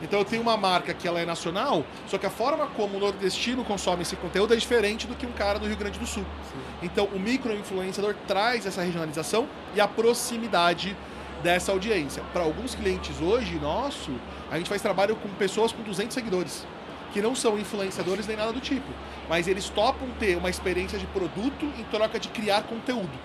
Então 0.00 0.20
eu 0.20 0.24
tenho 0.24 0.40
uma 0.40 0.56
marca 0.56 0.94
que 0.94 1.06
ela 1.06 1.20
é 1.20 1.26
nacional, 1.26 1.84
só 2.06 2.16
que 2.16 2.24
a 2.24 2.30
forma 2.30 2.66
como 2.68 2.96
o 2.96 3.00
nordestino 3.00 3.64
consome 3.64 4.00
esse 4.00 4.16
conteúdo 4.16 4.54
é 4.54 4.56
diferente 4.56 5.06
do 5.06 5.14
que 5.14 5.26
um 5.26 5.32
cara 5.32 5.58
do 5.58 5.66
Rio 5.66 5.76
Grande 5.76 5.98
do 5.98 6.06
Sul. 6.06 6.24
Sim. 6.50 6.58
Então 6.82 7.04
o 7.12 7.20
micro 7.20 7.52
influenciador 7.52 8.14
traz 8.26 8.64
essa 8.64 8.80
regionalização 8.80 9.46
e 9.74 9.80
a 9.80 9.86
proximidade 9.86 10.96
dessa 11.42 11.72
audiência. 11.72 12.22
Para 12.32 12.42
alguns 12.42 12.74
clientes 12.74 13.20
hoje, 13.20 13.58
nosso, 13.58 14.10
a 14.50 14.58
gente 14.58 14.68
faz 14.68 14.82
trabalho 14.82 15.16
com 15.16 15.28
pessoas 15.30 15.72
com 15.72 15.82
200 15.82 16.14
seguidores, 16.14 16.66
que 17.12 17.20
não 17.20 17.34
são 17.34 17.58
influenciadores 17.58 18.26
nem 18.26 18.36
nada 18.36 18.52
do 18.52 18.60
tipo, 18.60 18.88
mas 19.28 19.48
eles 19.48 19.68
topam 19.68 20.08
ter 20.18 20.36
uma 20.36 20.50
experiência 20.50 20.98
de 20.98 21.06
produto 21.06 21.66
em 21.78 21.84
troca 21.84 22.18
de 22.18 22.28
criar 22.28 22.62
conteúdo. 22.62 23.18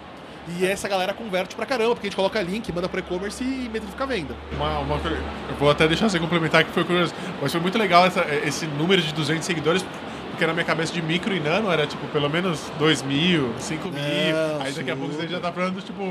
E 0.48 0.66
essa 0.66 0.88
galera 0.88 1.14
converte 1.14 1.56
pra 1.56 1.66
caramba, 1.66 1.94
porque 1.94 2.08
a 2.08 2.10
gente 2.10 2.16
coloca 2.16 2.42
link, 2.42 2.72
manda 2.74 2.90
pro 2.90 3.00
e-commerce 3.00 3.44
e 3.44 3.70
fica 3.90 4.04
à 4.04 4.08
venda. 4.08 4.36
Uma, 4.54 4.80
uma, 4.80 4.96
eu 4.96 5.56
vou 5.60 5.70
até 5.70 5.88
deixar 5.88 6.10
você 6.10 6.20
complementar 6.20 6.64
que 6.64 6.72
foi 6.72 6.84
curioso. 6.84 7.14
Mas 7.40 7.52
foi 7.52 7.62
muito 7.62 7.78
legal 7.78 8.06
essa, 8.06 8.26
esse 8.44 8.66
número 8.66 9.02
de 9.02 9.14
200 9.14 9.46
seguidores, 9.46 9.86
porque 10.42 10.48
na 10.48 10.54
minha 10.54 10.66
cabeça 10.66 10.92
de 10.92 11.04
micro 11.04 11.36
e 11.36 11.40
nano 11.40 11.72
era 11.72 11.86
tipo 11.86 12.08
pelo 12.08 12.28
menos 12.28 12.72
2 12.80 13.04
mil, 13.04 13.54
5 13.60 13.90
mil. 13.90 14.02
Não, 14.02 14.62
aí 14.64 14.72
daqui 14.72 14.90
a 14.90 14.96
pouco 14.96 15.14
você 15.14 15.28
já 15.28 15.40
tá 15.40 15.52
falando, 15.52 15.80
tipo. 15.84 16.02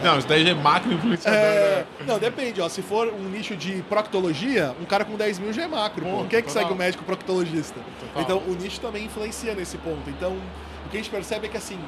Não, 0.00 0.16
isso 0.16 0.28
daí 0.28 0.44
já 0.44 0.50
é 0.50 0.54
macro 0.54 0.92
influenciador. 0.92 1.40
É... 1.40 1.78
Né? 1.98 2.06
Não, 2.06 2.16
depende, 2.20 2.60
ó. 2.60 2.68
Se 2.68 2.82
for 2.82 3.08
um 3.08 3.28
nicho 3.28 3.56
de 3.56 3.82
proctologia, 3.88 4.76
um 4.80 4.84
cara 4.84 5.04
com 5.04 5.16
10 5.16 5.40
mil 5.40 5.52
já 5.52 5.62
é 5.62 5.66
macro. 5.66 6.06
Quem 6.28 6.38
é 6.38 6.42
que 6.42 6.52
segue 6.52 6.72
o 6.72 6.76
médico 6.76 7.02
proctologista? 7.02 7.80
Total. 7.98 8.22
Então 8.22 8.38
o 8.46 8.54
nicho 8.54 8.80
também 8.80 9.06
influencia 9.06 9.56
nesse 9.56 9.76
ponto. 9.78 10.08
Então 10.08 10.36
o 10.86 10.88
que 10.88 10.96
a 10.96 11.00
gente 11.00 11.10
percebe 11.10 11.48
é 11.48 11.50
que 11.50 11.56
assim. 11.56 11.78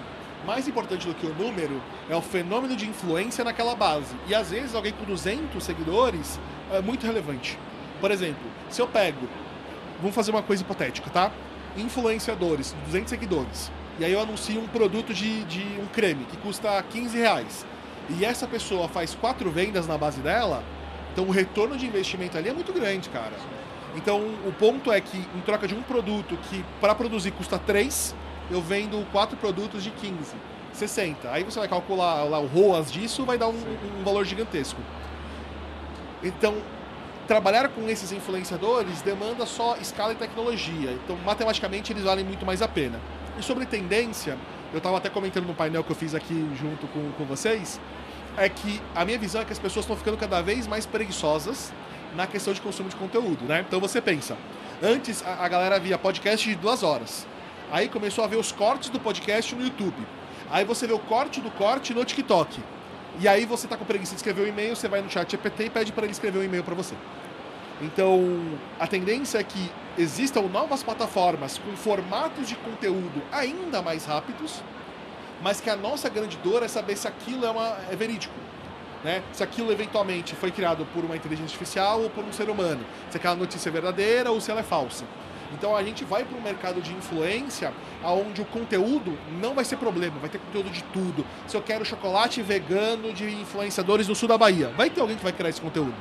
Mais 0.45 0.67
importante 0.67 1.07
do 1.07 1.15
que 1.15 1.25
o 1.25 1.33
número 1.33 1.81
é 2.11 2.17
o 2.17 2.21
fenômeno 2.21 2.75
de 2.75 2.85
influência 2.85 3.45
naquela 3.45 3.77
base. 3.77 4.13
E 4.27 4.35
às 4.35 4.51
vezes 4.51 4.75
alguém 4.75 4.93
com 4.93 5.05
200 5.05 5.63
seguidores 5.63 6.41
é 6.73 6.81
muito 6.81 7.07
relevante. 7.07 7.57
Por 8.01 8.11
exemplo, 8.11 8.43
se 8.69 8.83
eu 8.83 8.89
pego, 8.89 9.29
vamos 10.01 10.17
fazer 10.17 10.33
uma 10.33 10.43
coisa 10.43 10.65
hipotética, 10.65 11.09
tá? 11.09 11.31
Influenciadores, 11.77 12.75
200 12.87 13.11
seguidores, 13.11 13.71
e 13.99 14.05
aí 14.05 14.13
eu 14.13 14.21
anuncio 14.21 14.61
um 14.61 14.67
produto 14.67 15.13
de, 15.13 15.45
de 15.45 15.63
um 15.81 15.87
creme 15.87 16.25
que 16.25 16.37
custa 16.39 16.83
15 16.91 17.19
reais, 17.19 17.67
e 18.11 18.25
essa 18.25 18.47
pessoa 18.47 18.89
faz 18.89 19.15
quatro 19.15 19.51
vendas 19.51 19.87
na 19.87 19.97
base 19.97 20.21
dela, 20.21 20.63
então 21.13 21.25
o 21.25 21.31
retorno 21.31 21.77
de 21.77 21.87
investimento 21.87 22.37
ali 22.37 22.49
é 22.49 22.53
muito 22.53 22.73
grande, 22.73 23.09
cara. 23.09 23.33
Então 23.95 24.21
o 24.47 24.53
ponto 24.59 24.91
é 24.91 25.01
que 25.01 25.19
em 25.19 25.41
troca 25.45 25.69
de 25.69 25.75
um 25.75 25.83
produto 25.83 26.37
que 26.49 26.65
para 26.81 26.95
produzir 26.95 27.31
custa 27.33 27.59
3, 27.59 28.15
eu 28.51 28.61
vendo 28.61 29.07
quatro 29.13 29.37
produtos 29.37 29.85
de 29.85 29.91
15, 29.91 30.35
60. 30.73 31.31
Aí 31.31 31.45
você 31.45 31.59
vai 31.59 31.69
calcular 31.69 32.25
lá 32.25 32.39
o 32.39 32.47
ROAS 32.47 32.91
disso, 32.91 33.25
vai 33.25 33.37
dar 33.37 33.49
um, 33.49 33.55
um 33.99 34.05
valor 34.05 34.25
gigantesco. 34.25 34.81
Então, 36.23 36.57
trabalhar 37.27 37.69
com 37.69 37.89
esses 37.89 38.13
influenciadores 38.13 39.03
demanda 39.03 39.47
só 39.47 39.77
escala 39.77 40.13
e 40.13 40.17
tecnologia. 40.17 40.93
Então, 40.93 41.17
matematicamente, 41.25 41.93
eles 41.93 42.05
valem 42.05 42.25
muito 42.25 42.45
mais 42.45 42.63
a 42.63 42.69
pena. 42.69 43.01
E 43.39 43.43
sobre 43.43 43.65
tendência, 43.65 44.37
eu 44.73 44.79
estava 44.79 44.97
até 44.97 45.09
comentando 45.09 45.47
no 45.47 45.55
painel 45.55 45.85
que 45.85 45.91
eu 45.91 45.97
fiz 45.97 46.15
aqui 46.15 46.49
junto 46.57 46.87
com, 46.89 47.13
com 47.13 47.25
vocês, 47.25 47.81
é 48.37 48.49
que 48.49 48.81
a 48.95 49.05
minha 49.05 49.19
visão 49.19 49.43
é 49.43 49.45
que 49.45 49.53
as 49.53 49.59
pessoas 49.59 49.85
estão 49.85 49.97
ficando 49.97 50.17
cada 50.17 50.41
vez 50.41 50.67
mais 50.67 50.87
preguiçosas 50.87 51.73
na 52.15 52.27
questão 52.27 52.53
de 52.53 52.61
consumo 52.61 52.89
de 52.89 52.97
conteúdo, 52.97 53.45
né? 53.45 53.65
Então 53.67 53.81
você 53.81 54.01
pensa, 54.01 54.37
antes 54.83 55.25
a, 55.25 55.45
a 55.45 55.49
galera 55.49 55.79
via 55.79 55.99
podcast 55.99 56.49
de 56.49 56.55
duas 56.57 56.83
horas, 56.83 57.27
aí 57.71 57.89
começou 57.89 58.25
a 58.25 58.27
ver 58.27 58.37
os 58.37 58.53
cortes 58.53 58.91
do 58.91 59.01
podcast 59.01 59.55
no 59.55 59.63
YouTube, 59.63 60.07
aí 60.51 60.65
você 60.65 60.87
vê 60.87 60.93
o 60.93 60.99
corte 60.99 61.41
do 61.41 61.51
corte 61.51 61.95
no 61.95 62.05
TikTok, 62.05 62.61
e 63.21 63.29
aí 63.29 63.45
você 63.45 63.69
tá 63.69 63.77
com 63.77 63.85
preguiça 63.85 64.13
de 64.13 64.17
escrever 64.17 64.43
um 64.43 64.47
e-mail, 64.47 64.75
você 64.75 64.89
vai 64.89 65.03
no 65.03 65.11
chat 65.11 65.31
GPT 65.31 65.65
e 65.65 65.71
pede 65.71 65.93
para 65.93 66.05
ele 66.05 66.13
escrever 66.13 66.39
um 66.39 66.45
e-mail 66.45 66.65
para 66.65 66.75
você. 66.75 66.95
Então, 67.81 68.41
a 68.79 68.87
tendência 68.87 69.39
é 69.39 69.43
que 69.43 69.71
existam 69.99 70.43
novas 70.43 70.83
plataformas 70.83 71.59
com 71.59 71.77
formatos 71.77 72.49
de 72.49 72.55
conteúdo 72.57 73.23
ainda 73.33 73.83
mais 73.83 74.05
rápidos, 74.05 74.63
mas 75.43 75.61
que 75.61 75.69
a 75.69 75.77
nossa 75.77 76.09
grande 76.09 76.37
dor 76.39 76.63
é 76.63 76.69
saber 76.69 76.97
se 76.97 77.09
aquilo 77.09 77.45
é, 77.45 77.51
uma, 77.51 77.77
é 77.91 77.97
verídico. 77.97 78.35
Né? 79.03 79.21
Se 79.33 79.43
aquilo 79.43 79.73
eventualmente 79.73 80.37
foi 80.37 80.53
criado 80.53 80.87
por 80.95 81.05
uma 81.05 81.17
inteligência 81.17 81.53
artificial 81.53 82.01
ou 82.03 82.09
por 82.09 82.25
um 82.25 82.33
ser 82.33 82.49
humano. 82.49 82.85
Se 83.11 83.17
aquela 83.17 83.35
notícia 83.35 83.69
é 83.69 83.73
verdadeira 83.73 84.31
ou 84.31 84.41
se 84.41 84.51
ela 84.51 84.61
é 84.61 84.65
falsa. 84.65 85.05
Então 85.53 85.77
a 85.77 85.83
gente 85.83 86.05
vai 86.05 86.25
para 86.25 86.37
um 86.37 86.41
mercado 86.41 86.81
de 86.81 86.93
influência 86.93 87.73
onde 88.05 88.41
o 88.41 88.45
conteúdo 88.45 89.19
não 89.41 89.55
vai 89.55 89.65
ser 89.65 89.77
problema, 89.77 90.19
vai 90.19 90.31
ter 90.31 90.39
conteúdo 90.39 90.71
de 90.71 90.83
tudo. 90.85 91.25
Se 91.47 91.57
eu 91.57 91.63
quero 91.63 91.85
chocolate 91.85 92.43
vegano 92.43 93.13
de 93.13 93.29
influenciadores 93.31 94.09
no 94.09 94.15
sul 94.15 94.29
da 94.29 94.39
Bahia, 94.39 94.69
vai 94.77 94.91
ter 94.91 95.01
alguém 95.01 95.17
que 95.17 95.23
vai 95.23 95.33
criar 95.33 95.51
esse 95.51 95.61
conteúdo. 95.61 95.95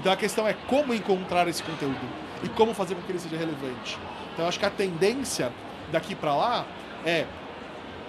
Então 0.00 0.12
a 0.12 0.16
questão 0.16 0.46
é 0.46 0.54
como 0.66 0.94
encontrar 0.94 1.48
esse 1.48 1.62
conteúdo 1.62 2.00
e 2.42 2.48
como 2.48 2.74
fazer 2.74 2.94
com 2.94 3.02
que 3.02 3.12
ele 3.12 3.18
seja 3.18 3.36
relevante. 3.36 3.98
Então 4.32 4.44
eu 4.44 4.48
acho 4.48 4.58
que 4.58 4.66
a 4.66 4.70
tendência 4.70 5.52
daqui 5.90 6.14
para 6.14 6.34
lá 6.34 6.66
é 7.04 7.26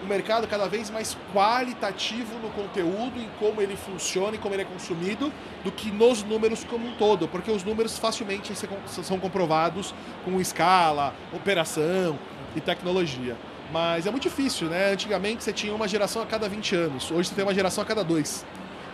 um 0.05 0.07
mercado 0.07 0.47
cada 0.47 0.67
vez 0.67 0.89
mais 0.89 1.17
qualitativo 1.33 2.37
no 2.39 2.49
conteúdo, 2.51 3.19
em 3.19 3.29
como 3.39 3.61
ele 3.61 3.75
funciona 3.75 4.35
e 4.35 4.39
como 4.39 4.53
ele 4.53 4.61
é 4.61 4.65
consumido, 4.65 5.33
do 5.63 5.71
que 5.71 5.91
nos 5.91 6.23
números 6.23 6.63
como 6.63 6.87
um 6.87 6.95
todo, 6.95 7.27
porque 7.27 7.51
os 7.51 7.63
números 7.63 7.97
facilmente 7.97 8.53
são 8.87 9.19
comprovados 9.19 9.93
com 10.23 10.39
escala, 10.39 11.13
operação 11.33 12.17
e 12.55 12.61
tecnologia. 12.61 13.35
Mas 13.73 14.05
é 14.05 14.11
muito 14.11 14.23
difícil, 14.23 14.69
né? 14.69 14.91
Antigamente 14.91 15.43
você 15.43 15.51
tinha 15.51 15.73
uma 15.73 15.87
geração 15.87 16.21
a 16.21 16.25
cada 16.25 16.47
20 16.47 16.75
anos, 16.75 17.11
hoje 17.11 17.29
você 17.29 17.35
tem 17.35 17.43
uma 17.43 17.53
geração 17.53 17.83
a 17.83 17.85
cada 17.85 18.03
dois. 18.03 18.45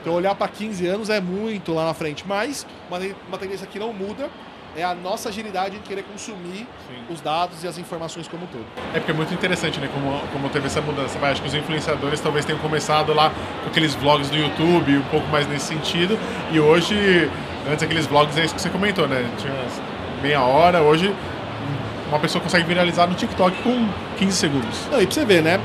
Então 0.02 0.13
olhar 0.13 0.34
para 0.34 0.47
15 0.47 0.88
anos 0.88 1.10
é 1.10 1.19
muito 1.21 1.74
lá 1.74 1.86
na 1.86 1.93
frente, 1.93 2.24
mas 2.26 2.65
uma 3.28 3.38
tendência 3.38 3.67
que 3.67 3.78
não 3.78 3.93
muda 3.93 4.30
é 4.76 4.84
a 4.84 4.96
nossa 4.96 5.30
agilidade 5.30 5.76
em 5.76 5.80
querer 5.82 6.04
consumir 6.04 6.68
Sim. 6.88 7.14
os 7.14 7.22
dados 7.22 7.64
e 7.64 7.68
as 7.68 7.78
informações 7.78 8.28
como 8.28 8.44
um 8.44 8.48
todo. 8.48 8.66
É 8.94 9.00
porque 9.00 9.12
é 9.12 9.14
muito 9.14 9.34
interessante, 9.34 9.80
né? 9.80 9.90
Como, 9.94 10.20
como 10.32 10.50
teve 10.50 10.68
essa 10.68 10.82
mudança. 10.82 11.20
Vai, 11.20 11.32
acho 11.32 11.42
que 11.42 11.48
os 11.48 11.54
influenciadores 11.54 12.20
talvez 12.20 12.46
tenham 12.46 12.60
começado 12.60 13.14
lá 13.14 13.32
com 13.64 13.70
aqueles 13.70 13.94
vlogs 13.96 14.30
do 14.30 14.38
YouTube, 14.38 14.98
um 14.98 15.04
pouco 15.04 15.28
mais 15.28 15.48
nesse 15.48 15.66
sentido. 15.66 16.18
E 16.52 16.60
hoje, 16.60 17.30
antes 17.70 17.84
aqueles 17.84 18.06
vlogs, 18.06 18.38
é 18.38 18.46
isso 18.46 18.56
que 18.56 18.62
você 18.62 18.70
comentou, 18.70 19.08
né? 19.08 19.30
Tinha 19.38 19.54
meia 20.22 20.42
hora, 20.42 20.82
hoje 20.82 21.14
uma 22.12 22.20
pessoa 22.20 22.44
consegue 22.44 22.66
viralizar 22.66 23.08
no 23.08 23.16
TikTok 23.16 23.56
com 23.64 23.88
15 24.18 24.36
segundos. 24.36 24.88
Não, 24.92 25.02
e 25.02 25.06
pra 25.06 25.16
você 25.16 25.26
ver, 25.26 25.42
né? 25.42 25.60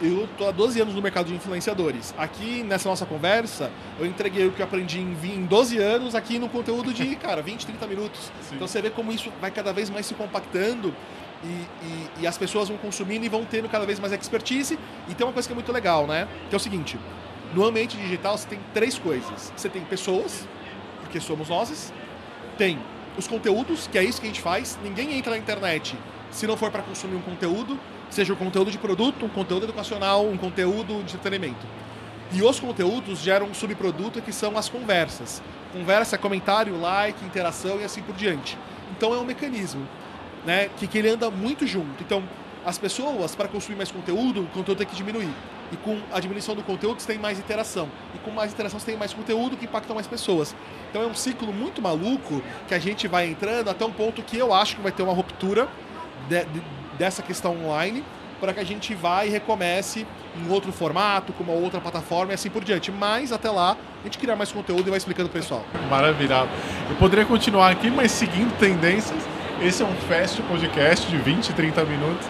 Eu 0.00 0.28
tô 0.38 0.48
há 0.48 0.50
12 0.50 0.80
anos 0.80 0.94
no 0.94 1.02
mercado 1.02 1.26
de 1.26 1.34
influenciadores. 1.34 2.14
Aqui, 2.16 2.62
nessa 2.62 2.88
nossa 2.88 3.04
conversa, 3.04 3.70
eu 3.98 4.06
entreguei 4.06 4.46
o 4.46 4.52
que 4.52 4.60
eu 4.60 4.64
aprendi 4.64 4.98
em, 4.98 5.16
em 5.24 5.44
12 5.44 5.78
anos 5.78 6.14
aqui 6.14 6.38
no 6.38 6.48
conteúdo 6.48 6.92
de, 6.92 7.14
cara, 7.16 7.42
20, 7.42 7.66
30 7.66 7.86
minutos. 7.86 8.32
Sim. 8.42 8.56
Então 8.56 8.66
você 8.66 8.80
vê 8.80 8.90
como 8.90 9.12
isso 9.12 9.30
vai 9.40 9.50
cada 9.50 9.72
vez 9.72 9.90
mais 9.90 10.06
se 10.06 10.14
compactando 10.14 10.94
e, 11.44 11.46
e, 11.46 12.08
e, 12.20 12.26
as 12.26 12.36
pessoas 12.36 12.68
vão 12.68 12.78
consumindo 12.78 13.24
e 13.24 13.28
vão 13.28 13.44
tendo 13.44 13.68
cada 13.68 13.84
vez 13.84 13.98
mais 13.98 14.12
expertise. 14.12 14.78
E 15.08 15.14
tem 15.14 15.26
uma 15.26 15.32
coisa 15.32 15.48
que 15.48 15.52
é 15.52 15.54
muito 15.54 15.72
legal, 15.72 16.06
né? 16.06 16.26
Que 16.48 16.54
é 16.54 16.56
o 16.56 16.60
seguinte, 16.60 16.98
no 17.54 17.64
ambiente 17.64 17.96
digital 17.96 18.36
você 18.38 18.48
tem 18.48 18.60
três 18.72 18.98
coisas. 18.98 19.52
Você 19.56 19.68
tem 19.68 19.84
pessoas, 19.84 20.46
porque 21.00 21.20
somos 21.20 21.48
nós. 21.48 21.92
Tem 22.56 22.78
os 23.16 23.26
conteúdos, 23.26 23.86
que 23.86 23.98
é 23.98 24.04
isso 24.04 24.20
que 24.20 24.26
a 24.26 24.30
gente 24.30 24.40
faz. 24.40 24.78
Ninguém 24.82 25.16
entra 25.16 25.32
na 25.32 25.38
internet 25.38 25.96
se 26.30 26.46
não 26.46 26.56
for 26.56 26.70
para 26.70 26.82
consumir 26.82 27.16
um 27.16 27.22
conteúdo 27.22 27.78
seja 28.10 28.32
um 28.32 28.36
conteúdo 28.36 28.70
de 28.70 28.78
produto, 28.78 29.24
um 29.24 29.28
conteúdo 29.28 29.64
educacional, 29.64 30.26
um 30.26 30.36
conteúdo 30.36 31.02
de 31.04 31.14
entretenimento. 31.14 31.66
E 32.32 32.42
os 32.42 32.60
conteúdos 32.60 33.20
geram 33.20 33.46
um 33.46 33.54
subproduto 33.54 34.20
que 34.20 34.32
são 34.32 34.56
as 34.56 34.68
conversas. 34.68 35.42
Conversa, 35.72 36.18
comentário, 36.18 36.78
like, 36.80 37.24
interação 37.24 37.80
e 37.80 37.84
assim 37.84 38.02
por 38.02 38.14
diante. 38.14 38.56
Então 38.96 39.14
é 39.14 39.18
um 39.18 39.24
mecanismo 39.24 39.86
né, 40.44 40.68
que, 40.76 40.86
que 40.86 40.98
ele 40.98 41.10
anda 41.10 41.30
muito 41.30 41.66
junto. 41.66 42.02
Então, 42.02 42.22
as 42.64 42.78
pessoas, 42.78 43.34
para 43.34 43.48
consumir 43.48 43.76
mais 43.76 43.90
conteúdo, 43.90 44.42
o 44.42 44.46
conteúdo 44.46 44.78
tem 44.78 44.86
que 44.86 44.94
diminuir. 44.94 45.32
E 45.72 45.76
com 45.76 45.98
a 46.12 46.18
diminuição 46.18 46.54
do 46.54 46.62
conteúdo, 46.62 47.00
você 47.00 47.06
tem 47.06 47.18
mais 47.18 47.38
interação. 47.38 47.88
E 48.14 48.18
com 48.18 48.30
mais 48.30 48.52
interação, 48.52 48.78
você 48.78 48.86
tem 48.86 48.96
mais 48.96 49.14
conteúdo 49.14 49.56
que 49.56 49.64
impacta 49.64 49.94
mais 49.94 50.06
pessoas. 50.06 50.54
Então 50.90 51.02
é 51.02 51.06
um 51.06 51.14
ciclo 51.14 51.52
muito 51.52 51.80
maluco 51.80 52.42
que 52.66 52.74
a 52.74 52.78
gente 52.78 53.06
vai 53.06 53.28
entrando 53.28 53.70
até 53.70 53.84
um 53.84 53.92
ponto 53.92 54.22
que 54.22 54.36
eu 54.36 54.52
acho 54.52 54.76
que 54.76 54.82
vai 54.82 54.92
ter 54.92 55.02
uma 55.02 55.12
ruptura 55.12 55.68
de, 56.28 56.44
de, 56.44 56.62
dessa 57.00 57.22
questão 57.22 57.56
online 57.64 58.04
para 58.38 58.52
que 58.52 58.60
a 58.60 58.64
gente 58.64 58.94
vá 58.94 59.24
e 59.24 59.30
recomece 59.30 60.06
em 60.36 60.50
outro 60.50 60.70
formato, 60.70 61.32
com 61.32 61.42
uma 61.42 61.52
outra 61.52 61.80
plataforma 61.80 62.32
e 62.32 62.34
assim 62.34 62.50
por 62.50 62.62
diante. 62.62 62.92
Mas 62.92 63.32
até 63.32 63.50
lá, 63.50 63.76
a 64.00 64.04
gente 64.04 64.18
criar 64.18 64.36
mais 64.36 64.52
conteúdo 64.52 64.86
e 64.86 64.90
vai 64.90 64.98
explicando 64.98 65.28
o 65.28 65.32
pessoal. 65.32 65.64
Maravilha. 65.88 66.46
Eu 66.88 66.96
poderia 66.96 67.24
continuar 67.24 67.70
aqui, 67.70 67.90
mas 67.90 68.12
seguindo 68.12 68.56
tendências, 68.58 69.18
esse 69.62 69.82
é 69.82 69.86
um 69.86 69.94
fast 70.08 70.40
podcast 70.42 71.06
de 71.06 71.16
20, 71.16 71.52
30 71.52 71.84
minutos. 71.84 72.26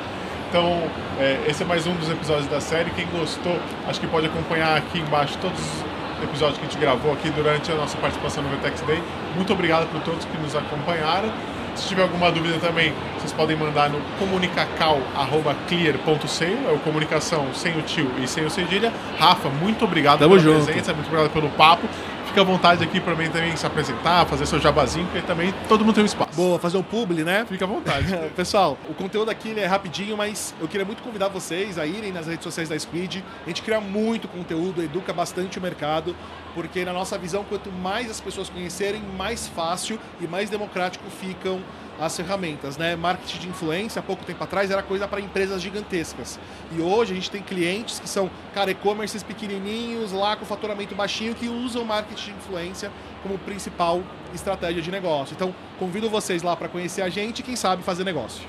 Então, 0.49 0.83
é, 1.19 1.45
esse 1.49 1.63
é 1.63 1.67
mais 1.67 1.87
um 1.87 1.95
dos 1.95 2.09
episódios 2.09 2.47
da 2.49 2.61
série. 2.61 2.91
Quem 2.91 3.07
gostou, 3.07 3.57
acho 3.89 4.01
que 4.01 4.07
pode 4.07 4.27
acompanhar 4.27 4.77
aqui 4.77 4.99
embaixo 4.99 5.39
todos 5.39 5.61
os 5.61 6.25
episódios 6.25 6.59
que 6.59 6.67
a 6.67 6.69
gente 6.69 6.79
gravou 6.79 7.13
aqui 7.13 7.31
durante 7.31 7.71
a 7.71 7.75
nossa 7.77 7.97
participação 7.99 8.43
no 8.43 8.49
Vertex 8.51 8.81
Day. 8.83 9.01
Muito 9.37 9.53
obrigado 9.53 9.89
por 9.93 10.01
todos 10.03 10.25
que 10.25 10.37
nos 10.39 10.57
acompanharam. 10.57 11.33
Se 11.81 11.89
tiver 11.89 12.03
alguma 12.03 12.31
dúvida 12.31 12.59
também, 12.59 12.93
vocês 13.17 13.33
podem 13.33 13.57
mandar 13.57 13.89
no 13.89 13.99
comunicacal.clear.seio, 14.19 16.59
é 16.69 16.73
o 16.73 16.79
comunicação 16.81 17.47
sem 17.55 17.79
o 17.79 17.83
tio 17.83 18.11
e 18.23 18.29
sem 18.29 18.45
o 18.45 18.51
cedilha. 18.51 18.93
Rafa, 19.19 19.49
muito 19.49 19.87
obrigado 19.87 20.19
Tamo 20.19 20.37
pela 20.37 20.43
junto. 20.43 20.67
presença, 20.67 20.93
muito 20.93 21.07
obrigado 21.07 21.31
pelo 21.33 21.49
papo. 21.51 21.89
Fica 22.31 22.43
à 22.43 22.45
vontade 22.45 22.85
aqui 22.85 23.01
para 23.01 23.17
mim 23.17 23.29
também 23.29 23.57
se 23.57 23.67
apresentar, 23.67 24.25
fazer 24.25 24.47
seu 24.47 24.61
jabazinho, 24.61 25.05
porque 25.07 25.21
também 25.21 25.53
todo 25.69 25.85
mundo 25.85 25.97
tem 25.97 26.05
um 26.05 26.07
espaço. 26.07 26.37
Boa, 26.37 26.61
fazer 26.61 26.77
um 26.77 26.83
publi, 26.83 27.25
né? 27.25 27.45
Fica 27.45 27.65
à 27.65 27.69
vontade. 27.69 28.07
Pessoal, 28.37 28.79
o 28.89 28.95
conteúdo 28.95 29.33
aqui 29.33 29.53
é 29.59 29.67
rapidinho, 29.67 30.17
mas 30.17 30.55
eu 30.61 30.69
queria 30.69 30.87
muito 30.87 31.03
convidar 31.03 31.27
vocês 31.27 31.77
a 31.77 31.85
irem 31.85 32.13
nas 32.13 32.29
redes 32.29 32.45
sociais 32.45 32.69
da 32.69 32.79
Squid. 32.79 33.25
A 33.45 33.49
gente 33.49 33.63
cria 33.63 33.81
muito 33.81 34.29
conteúdo, 34.29 34.81
educa 34.81 35.13
bastante 35.13 35.59
o 35.59 35.61
mercado, 35.61 36.15
porque 36.55 36.85
na 36.85 36.93
nossa 36.93 37.19
visão, 37.19 37.43
quanto 37.43 37.73
mais 37.73 38.09
as 38.09 38.21
pessoas 38.21 38.49
conhecerem, 38.49 39.03
mais 39.19 39.49
fácil 39.49 39.99
e 40.21 40.29
mais 40.29 40.49
democrático 40.49 41.11
ficam 41.11 41.61
as 42.01 42.17
ferramentas, 42.17 42.79
né? 42.79 42.97
Marketing 42.97 43.39
de 43.39 43.49
influência, 43.49 44.01
há 44.01 44.03
pouco 44.03 44.25
tempo 44.25 44.43
atrás, 44.43 44.71
era 44.71 44.83
coisa 44.83 45.07
para 45.07 45.21
empresas 45.21 45.61
gigantescas. 45.61 46.41
E 46.73 46.81
hoje 46.81 47.13
a 47.13 47.15
gente 47.15 47.31
tem 47.31 47.43
clientes 47.43 48.01
que 48.01 48.09
são, 48.09 48.31
cara, 48.55 48.71
e-commerces 48.71 49.23
pequenininhos, 49.23 50.11
lá 50.11 50.35
com 50.37 50.47
faturamento 50.47 50.95
baixinho, 50.95 51.35
que 51.35 51.49
usam 51.49 51.85
marketing 51.85 52.33
de 52.33 52.39
influência 52.39 52.91
como 53.23 53.39
principal 53.39 54.03
estratégia 54.35 54.81
de 54.81 54.91
negócio. 54.91 55.35
Então, 55.35 55.55
convido 55.79 56.09
vocês 56.09 56.43
lá 56.43 56.57
para 56.57 56.69
conhecer 56.69 57.03
a 57.03 57.09
gente 57.11 57.41
e, 57.41 57.43
quem 57.43 57.55
sabe, 57.55 57.83
fazer 57.83 58.05
negócio. 58.05 58.49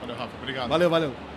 Valeu, 0.00 0.16
Rafa. 0.16 0.32
Obrigado. 0.40 0.68
Valeu, 0.68 0.90
valeu. 0.90 1.29